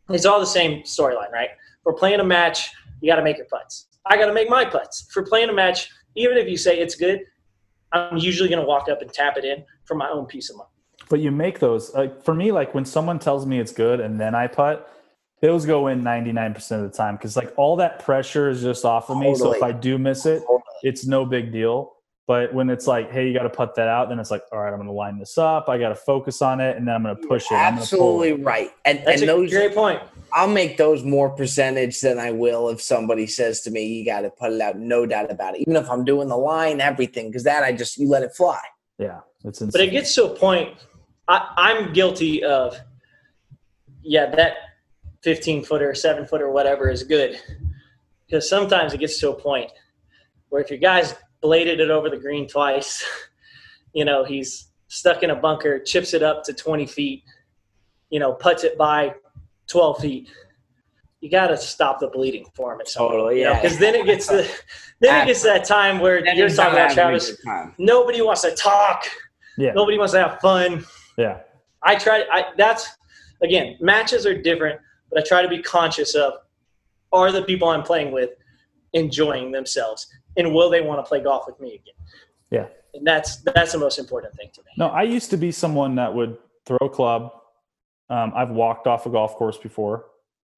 [0.10, 1.50] It's all the same storyline, right?
[1.84, 2.72] For playing a match,
[3.02, 3.88] you got to make your putts.
[4.06, 5.08] I got to make my putts.
[5.12, 7.22] For playing a match, even if you say it's good,
[7.92, 10.58] I'm usually going to walk up and tap it in for my own peace of
[10.58, 10.70] mind.
[11.10, 11.94] But you make those.
[11.94, 14.90] Like for me, like when someone tells me it's good and then I putt,
[15.42, 19.10] those go in 99% of the time because like all that pressure is just off
[19.10, 19.36] of me.
[19.36, 20.42] So if I do miss it,
[20.82, 21.94] it's no big deal.
[22.26, 24.60] But when it's like, hey, you got to put that out, then it's like, all
[24.60, 25.68] right, I'm going to line this up.
[25.68, 27.56] I got to focus on it, and then I'm going to push it.
[27.56, 28.72] Absolutely right.
[28.86, 30.02] And that's and a those, great point.
[30.32, 34.22] I'll make those more percentage than I will if somebody says to me, you got
[34.22, 34.78] to put it out.
[34.78, 35.62] No doubt about it.
[35.62, 38.62] Even if I'm doing the line, everything, because that I just you let it fly.
[38.98, 39.72] Yeah, it's insane.
[39.72, 40.78] But it gets to a point.
[41.28, 42.80] I, I'm guilty of.
[44.02, 44.56] Yeah, that
[45.24, 47.40] 15 footer, seven footer, whatever is good.
[48.26, 49.72] Because sometimes it gets to a point
[50.50, 53.06] where if your guy's bladed it over the green twice,
[53.94, 57.24] you know, he's stuck in a bunker, chips it up to 20 feet,
[58.10, 59.14] you know, puts it by
[59.68, 60.30] 12 feet.
[61.20, 62.82] You got to stop the bleeding for him.
[62.82, 63.62] At some totally, yeah.
[63.62, 64.48] Because then it gets to,
[65.02, 67.38] then it gets to that time where then you're talking about Travis.
[67.78, 69.06] Nobody wants to talk.
[69.58, 69.74] Yeah.
[69.74, 70.84] Nobody wants to have fun.
[71.18, 71.42] Yeah.
[71.84, 72.26] I try.
[72.32, 72.90] I that's
[73.42, 74.80] again matches are different
[75.14, 76.34] but I try to be conscious of
[77.12, 78.32] are the people I'm playing with
[78.94, 81.94] enjoying themselves and will they want to play golf with me again?
[82.50, 82.68] Yeah.
[82.94, 84.72] And that's that's the most important thing to me.
[84.78, 87.32] No, I used to be someone that would throw a club.
[88.10, 90.06] Um, I've walked off a golf course before.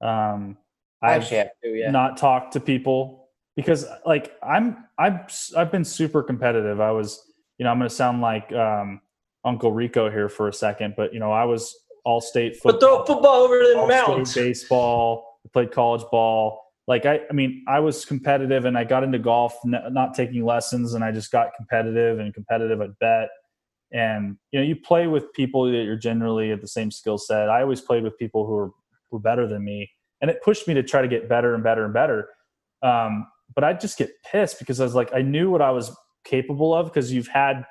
[0.02, 0.58] Um,
[1.02, 1.90] I've too, yeah.
[1.90, 6.80] not talked to people because like I'm I've I've been super competitive.
[6.80, 7.22] I was
[7.58, 9.00] you know I'm going to sound like um,
[9.44, 11.74] Uncle Rico here for a second, but you know I was
[12.04, 12.72] all state football.
[12.72, 14.34] But throw football over the mountains.
[14.34, 15.40] Baseball.
[15.44, 16.65] I played college ball.
[16.86, 20.94] Like I, I mean, I was competitive, and I got into golf, not taking lessons,
[20.94, 23.28] and I just got competitive and competitive at bet.
[23.92, 27.48] And you know, you play with people that you're generally at the same skill set.
[27.50, 28.70] I always played with people who were
[29.10, 29.90] were better than me.
[30.20, 32.28] and it pushed me to try to get better and better and better.
[32.82, 35.94] Um, but I'd just get pissed because I was like, I knew what I was
[36.24, 37.64] capable of because you've had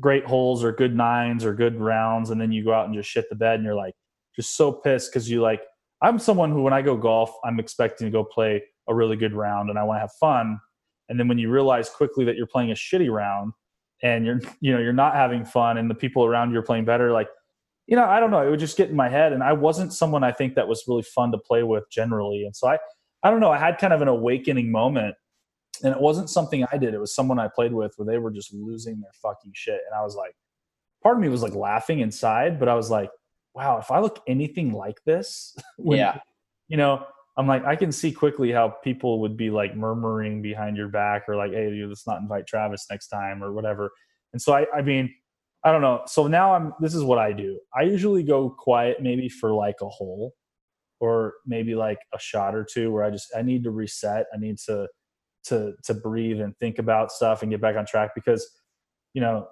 [0.00, 3.08] great holes or good nines or good rounds, and then you go out and just
[3.10, 3.94] shit the bed, and you're like,
[4.36, 5.60] just so pissed because you like.
[6.04, 9.32] I'm someone who, when I go golf, I'm expecting to go play a really good
[9.32, 10.60] round, and I want to have fun.
[11.08, 13.52] And then when you realize quickly that you're playing a shitty round,
[14.02, 16.84] and you're you know you're not having fun, and the people around you are playing
[16.84, 17.28] better, like
[17.86, 18.46] you know, I don't know.
[18.46, 20.84] It would just get in my head, and I wasn't someone I think that was
[20.86, 22.44] really fun to play with generally.
[22.44, 22.78] And so I,
[23.22, 23.50] I don't know.
[23.50, 25.14] I had kind of an awakening moment,
[25.82, 26.94] and it wasn't something I did.
[26.94, 29.98] It was someone I played with where they were just losing their fucking shit, and
[29.98, 30.34] I was like,
[31.02, 33.10] part of me was like laughing inside, but I was like,
[33.54, 36.18] wow, if I look anything like this, when, yeah,
[36.68, 40.76] you know, I'm like, I can see quickly how people would be like murmuring behind
[40.76, 43.90] your back, or like, hey, let's not invite Travis next time, or whatever.
[44.32, 45.12] And so I, I mean
[45.64, 46.02] I don't know.
[46.06, 47.58] So now I'm this is what I do.
[47.74, 50.34] I usually go quiet maybe for like a hole
[51.00, 54.26] or maybe like a shot or two where I just I need to reset.
[54.32, 54.86] I need to
[55.44, 58.46] to to breathe and think about stuff and get back on track because
[59.14, 59.48] you know,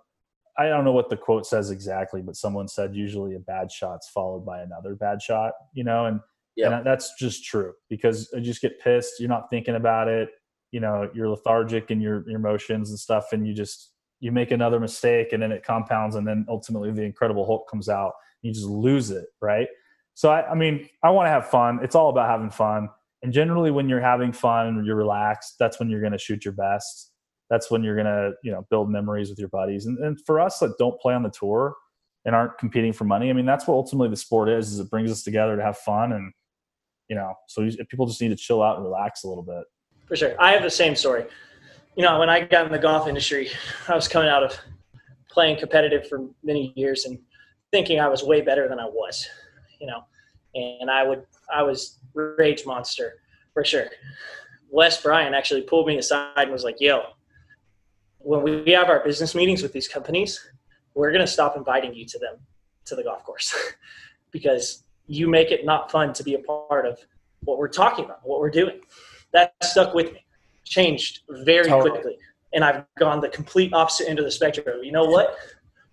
[0.59, 4.09] I don't know what the quote says exactly, but someone said usually a bad shot's
[4.09, 6.21] followed by another bad shot, you know, and
[6.57, 9.15] yeah, that's just true because you just get pissed.
[9.19, 10.29] You're not thinking about it.
[10.71, 13.93] You know, you're lethargic in your, your emotions and stuff, and you just
[14.23, 17.89] you make another mistake and then it compounds and then ultimately the incredible hulk comes
[17.89, 19.67] out you just lose it right
[20.15, 22.89] so i, I mean i want to have fun it's all about having fun
[23.23, 26.45] and generally when you're having fun and you're relaxed that's when you're going to shoot
[26.45, 27.12] your best
[27.53, 29.85] that's when you're to you know build memories with your buddies.
[29.85, 31.77] And, and for us that don't play on the tour
[32.25, 33.29] and aren't competing for money.
[33.29, 35.77] I mean that's what ultimately the sport is is it brings us together to have
[35.77, 36.33] fun and
[37.09, 39.65] you know so people just need to chill out and relax a little bit.
[40.07, 40.35] For sure.
[40.41, 41.27] I have the same story.
[41.95, 43.51] You know, when I got in the golf industry,
[43.87, 44.59] I was coming out of
[45.31, 47.19] playing competitive for many years and
[47.71, 49.29] thinking I was way better than I was,
[49.79, 50.05] you know,
[50.55, 53.15] and I would, I was rage monster
[53.53, 53.89] for sure.
[54.71, 57.03] Wes Bryan actually pulled me aside and was like, yo,
[58.25, 60.41] when we have our business meetings with these companies,
[60.95, 62.37] we're going to stop inviting you to them,
[62.87, 63.55] to the golf course
[64.31, 66.99] because you make it not fun to be a part of
[67.45, 68.81] what we're talking about, what we're doing.
[69.33, 70.25] That stuck with me
[70.64, 71.91] changed very totally.
[71.91, 72.18] quickly.
[72.53, 74.83] And I've gone the complete opposite end of the spectrum.
[74.83, 75.37] You know what?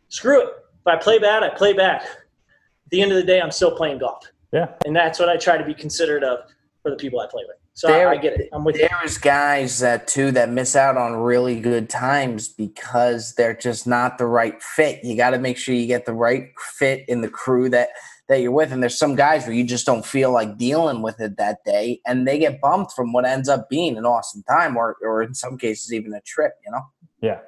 [0.10, 0.50] Screw it.
[0.82, 2.02] If I play bad, I play bad.
[2.02, 4.26] At the end of the day, I'm still playing golf.
[4.52, 4.70] Yeah.
[4.86, 6.40] And that's what I try to be considerate of
[6.82, 7.58] for the people I play with.
[7.80, 8.50] So there, I, I get it.
[8.52, 9.22] I'm with There's you.
[9.22, 14.26] guys that too that miss out on really good times because they're just not the
[14.26, 15.02] right fit.
[15.02, 17.92] You got to make sure you get the right fit in the crew that
[18.28, 18.74] that you're with.
[18.74, 22.02] And there's some guys where you just don't feel like dealing with it that day,
[22.06, 25.34] and they get bumped from what ends up being an awesome time, or or in
[25.34, 26.56] some cases even a trip.
[26.66, 26.82] You know?
[27.22, 27.40] Yeah.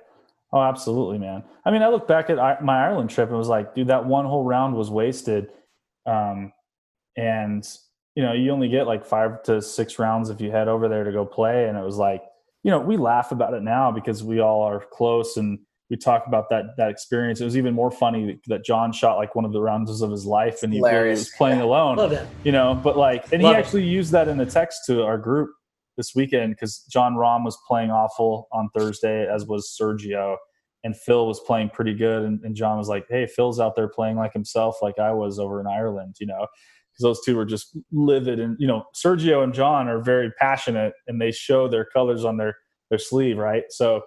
[0.53, 1.43] Oh, absolutely, man.
[1.65, 4.25] I mean, I look back at my Ireland trip and was like, dude, that one
[4.25, 5.49] whole round was wasted.
[6.05, 6.53] Um,
[7.17, 7.67] and
[8.15, 11.03] you know, you only get like five to six rounds if you head over there
[11.03, 11.67] to go play.
[11.67, 12.23] And it was like,
[12.63, 15.59] you know, we laugh about it now because we all are close and
[15.91, 17.41] we talk about that that experience.
[17.41, 20.25] It was even more funny that John shot like one of the rounds of his
[20.25, 21.65] life, and he was playing yeah.
[21.65, 21.97] alone.
[21.97, 22.25] Love it.
[22.45, 23.91] You know, but like, and Love he actually it.
[23.91, 25.49] used that in the text to our group
[25.97, 30.37] this weekend because Jon Rahm was playing awful on Thursday, as was Sergio,
[30.85, 32.23] and Phil was playing pretty good.
[32.23, 35.39] And, and John was like, "Hey, Phil's out there playing like himself, like I was
[35.39, 36.47] over in Ireland," you know.
[37.01, 41.21] Those two were just livid, and you know, Sergio and Jon are very passionate, and
[41.21, 42.55] they show their colors on their
[42.89, 43.63] their sleeve, right?
[43.69, 44.03] So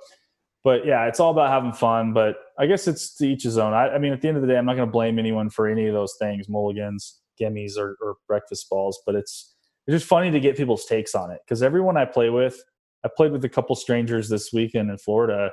[0.64, 2.14] but yeah, it's all about having fun.
[2.14, 3.74] But I guess it's to each his own.
[3.74, 5.50] I, I mean, at the end of the day, I'm not going to blame anyone
[5.50, 8.98] for any of those things, mulligans, gimmies, or, or breakfast balls.
[9.04, 9.54] But it's
[9.86, 12.58] it's just funny to get people's takes on it because everyone I play with,
[13.04, 15.50] I played with a couple strangers this weekend in Florida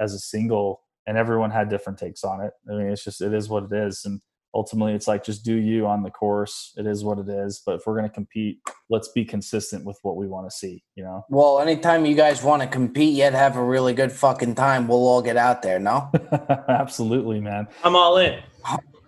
[0.00, 2.52] as a single, and everyone had different takes on it.
[2.68, 4.22] I mean, it's just it is what it is, and
[4.54, 7.76] ultimately it's like just do you on the course it is what it is but
[7.76, 11.02] if we're going to compete let's be consistent with what we want to see you
[11.02, 14.86] know well anytime you guys want to compete yet have a really good fucking time
[14.86, 16.10] we'll all get out there no
[16.68, 18.40] absolutely man i'm all in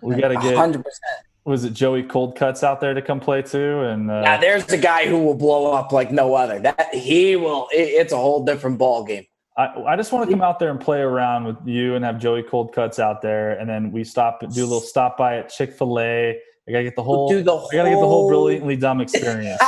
[0.03, 0.83] we got to get 100%
[1.45, 3.83] was it Joey Cold Cuts out there to come play too?
[3.83, 6.59] And uh, yeah, there's the guy who will blow up like no other.
[6.59, 7.69] That he will.
[7.73, 9.27] It, it's a whole different ball game.
[9.57, 12.19] I, I just want to come out there and play around with you and have
[12.19, 15.49] Joey Cold Cuts out there, and then we stop do a little stop by at
[15.49, 16.39] Chick Fil A.
[16.69, 17.29] I gotta get the whole.
[17.29, 17.69] Do the whole...
[17.73, 19.61] I gotta get the whole brilliantly dumb experience.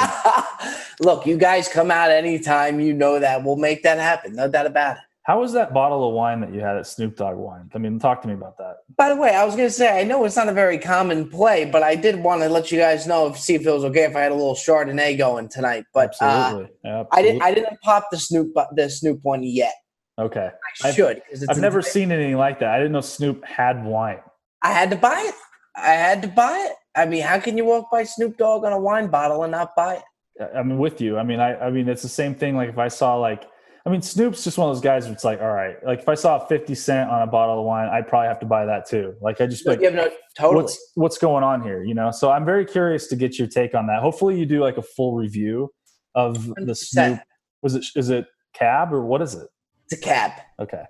[1.01, 2.81] Look, you guys come out anytime.
[2.81, 4.35] You know that we'll make that happen.
[4.35, 5.03] No doubt about it.
[5.29, 7.71] How was that bottle of wine that you had at Snoop Dogg Wine?
[7.75, 8.79] I mean, talk to me about that.
[8.97, 11.29] By the way, I was going to say, I know it's not a very common
[11.29, 14.05] play, but I did want to let you guys know, see if it was okay
[14.05, 15.85] if I had a little Chardonnay going tonight.
[15.93, 17.09] But absolutely, uh, absolutely.
[17.13, 17.43] I didn't.
[17.43, 19.75] I didn't pop the Snoop the Snoop one yet.
[20.19, 20.49] Okay.
[20.83, 21.21] I should.
[21.31, 22.71] I've, I've never seen anything like that.
[22.71, 24.21] I didn't know Snoop had wine.
[24.63, 25.35] I had to buy it.
[25.77, 26.73] I had to buy it.
[26.99, 29.77] I mean, how can you walk by Snoop Dogg on a wine bottle and not
[29.77, 30.51] buy it?
[30.55, 31.19] I'm with you.
[31.19, 32.57] I mean, I, I mean, it's the same thing.
[32.57, 33.45] Like if I saw like,
[33.89, 35.05] I mean, Snoop's just one of those guys.
[35.05, 37.59] Where it's like, all right, like if I saw a 50 cent on a bottle
[37.59, 39.15] of wine, I'd probably have to buy that too.
[39.23, 40.63] Like I just like, no, totally.
[40.63, 42.11] what's what's going on here, you know?
[42.11, 44.03] So I'm very curious to get your take on that.
[44.03, 45.73] Hopefully, you do like a full review
[46.15, 46.67] of 100%.
[46.67, 47.21] the Snoop.
[47.63, 49.49] Was it is it cab or what is it?
[49.87, 50.33] It's a cab.
[50.61, 50.83] Okay.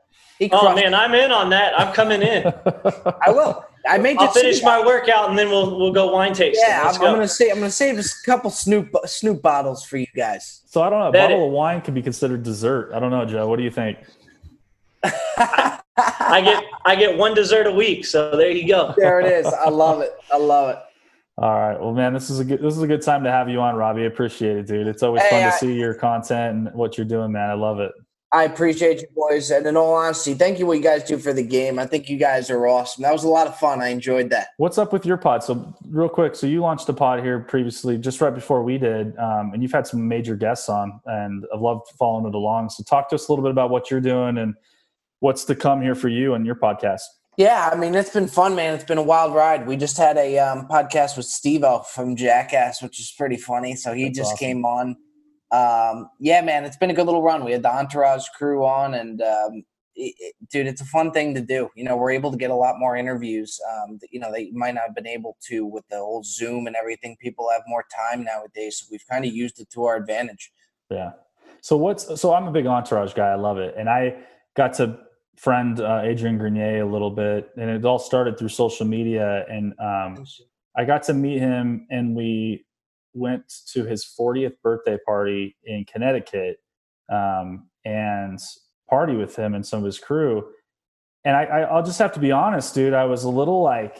[0.50, 1.78] Oh man, I'm in on that.
[1.78, 2.46] I'm coming in.
[2.46, 3.64] I will.
[3.88, 6.64] I may I'll finish my workout and then we'll we'll go wine tasting.
[6.66, 7.06] Yeah, I'm, go.
[7.06, 10.62] I'm, gonna say I'm gonna save a couple Snoop Snoop bottles for you guys.
[10.66, 11.08] So I don't know.
[11.08, 12.92] A bottle it, of wine could be considered dessert.
[12.94, 13.48] I don't know, Joe.
[13.48, 13.98] What do you think?
[15.02, 18.94] I get I get one dessert a week, so there you go.
[18.96, 19.46] There it is.
[19.46, 20.12] I love it.
[20.32, 20.78] I love it.
[21.38, 21.78] All right.
[21.80, 23.76] Well, man, this is a good this is a good time to have you on,
[23.76, 24.02] Robbie.
[24.02, 24.86] I appreciate it, dude.
[24.86, 27.50] It's always hey, fun to see your content and what you're doing, man.
[27.50, 27.92] I love it.
[28.30, 31.32] I appreciate you boys, and in all honesty, thank you what you guys do for
[31.32, 31.78] the game.
[31.78, 33.02] I think you guys are awesome.
[33.02, 33.80] That was a lot of fun.
[33.80, 34.48] I enjoyed that.
[34.58, 35.42] What's up with your pod?
[35.42, 39.16] So, real quick, so you launched a pod here previously, just right before we did,
[39.16, 42.68] um, and you've had some major guests on, and I've loved following it along.
[42.68, 44.54] So, talk to us a little bit about what you're doing and
[45.20, 47.00] what's to come here for you and your podcast.
[47.38, 48.74] Yeah, I mean it's been fun, man.
[48.74, 49.66] It's been a wild ride.
[49.66, 53.76] We just had a um, podcast with Steve-O from Jackass, which is pretty funny.
[53.76, 54.38] So he That's just awesome.
[54.38, 54.96] came on
[55.50, 57.44] um, yeah, man, it's been a good little run.
[57.44, 61.34] We had the Entourage crew on, and um, it, it, dude, it's a fun thing
[61.34, 61.70] to do.
[61.74, 63.58] You know, we're able to get a lot more interviews.
[63.72, 66.76] Um, you know, they might not have been able to with the whole Zoom and
[66.76, 67.16] everything.
[67.20, 70.52] People have more time nowadays, so we've kind of used it to our advantage.
[70.90, 71.12] Yeah.
[71.60, 73.28] So what's so I'm a big Entourage guy.
[73.28, 74.16] I love it, and I
[74.56, 74.98] got to
[75.36, 79.44] friend uh, Adrian Grenier a little bit, and it all started through social media.
[79.48, 80.24] And um,
[80.76, 82.66] I got to meet him, and we
[83.18, 83.42] went
[83.72, 86.58] to his 40th birthday party in Connecticut
[87.10, 88.38] um, and
[88.88, 90.48] party with him and some of his crew.
[91.24, 92.94] And I, I, will just have to be honest, dude.
[92.94, 93.98] I was a little like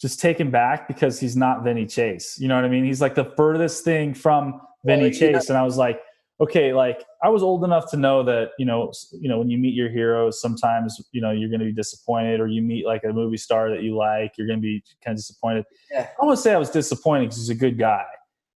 [0.00, 2.36] just taken back because he's not Vinny Chase.
[2.38, 2.84] You know what I mean?
[2.84, 6.00] He's like the furthest thing from Vinny well, Chase, and I was like,
[6.40, 9.58] okay, like I was old enough to know that you know, you know, when you
[9.58, 13.02] meet your heroes, sometimes you know you're going to be disappointed, or you meet like
[13.04, 15.64] a movie star that you like, you're going to be kind of disappointed.
[15.90, 16.08] Yeah.
[16.20, 18.04] I want to say I was disappointed because he's a good guy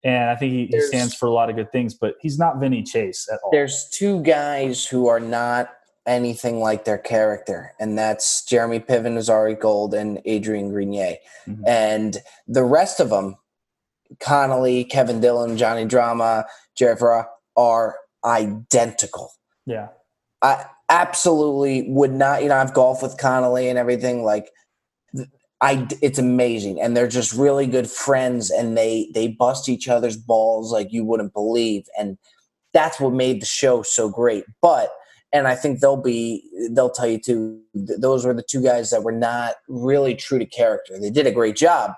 [0.04, 2.60] and I think he, he, stands for a lot of good things, but he's not
[2.60, 3.50] Vinny Chase at all.
[3.50, 5.70] There's two guys who are not
[6.06, 11.16] anything like their character, and that's Jeremy Piven, as Ari Gold, and Adrian Grenier.
[11.48, 11.62] Mm-hmm.
[11.66, 13.36] And the rest of them,
[14.20, 16.44] Connolly, Kevin Dillon, Johnny Drama,
[16.76, 17.26] Jerry Ferrara,
[17.56, 19.32] are identical.
[19.64, 19.88] Yeah.
[20.42, 24.22] I absolutely would not, you know, I've golfed with Connolly and everything.
[24.22, 24.50] Like,
[25.60, 30.16] I it's amazing, and they're just really good friends, and they they bust each other's
[30.16, 32.18] balls like you wouldn't believe, and
[32.72, 34.44] that's what made the show so great.
[34.60, 34.90] But
[35.32, 37.60] and I think they'll be they'll tell you too.
[37.74, 40.98] Th- those were the two guys that were not really true to character.
[40.98, 41.92] They did a great job,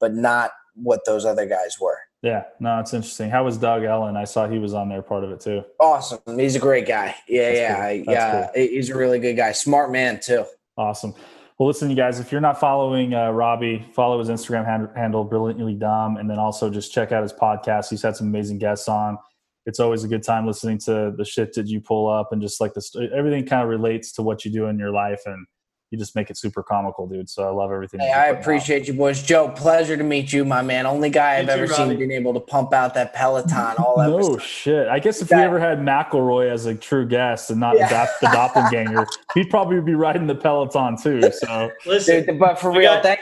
[0.00, 1.98] but not what those other guys were.
[2.22, 3.30] Yeah, no, it's interesting.
[3.30, 4.16] How was Doug Ellin?
[4.16, 5.64] I saw he was on there, part of it too.
[5.80, 6.20] Awesome.
[6.38, 7.16] He's a great guy.
[7.28, 8.14] Yeah, That's yeah, cool.
[8.14, 8.50] yeah.
[8.54, 8.62] Cool.
[8.68, 9.50] He's a really good guy.
[9.52, 10.44] Smart man too.
[10.76, 11.14] Awesome.
[11.62, 15.22] Well, listen, you guys, if you're not following uh, Robbie, follow his Instagram hand- handle,
[15.22, 17.88] Brilliantly Dumb, and then also just check out his podcast.
[17.88, 19.16] He's had some amazing guests on.
[19.64, 22.60] It's always a good time listening to the shit that you pull up and just
[22.60, 25.20] like this, everything kind of relates to what you do in your life.
[25.24, 25.46] And
[25.92, 27.28] you just make it super comical, dude.
[27.28, 28.00] So I love everything.
[28.00, 28.88] Hey, I appreciate out.
[28.88, 29.22] you, boys.
[29.22, 30.86] Joe, pleasure to meet you, my man.
[30.86, 33.76] Only guy I've ever seen being able to pump out that Peloton.
[33.76, 34.88] All no shit.
[34.88, 38.08] I guess if we ever had McIlroy as a true guest and not yeah.
[38.22, 41.30] the doppelganger, he'd probably be riding the Peloton too.
[41.30, 43.20] So listen, dude, but for real, got, thank,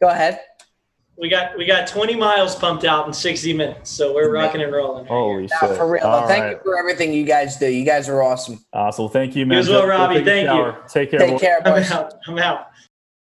[0.00, 0.38] go ahead
[1.16, 4.72] we got we got 20 miles pumped out in 60 minutes so we're rocking and
[4.72, 5.06] rolling.
[5.06, 5.76] Holy shit.
[5.76, 6.02] for real.
[6.26, 6.50] Thank right.
[6.52, 7.66] you for everything you guys do.
[7.66, 8.64] You guys are awesome.
[8.72, 9.08] Awesome.
[9.08, 10.24] Thank you man you as well robbie.
[10.24, 10.74] thank you.
[10.88, 12.14] take care take care i'm out.
[12.26, 12.68] I'm out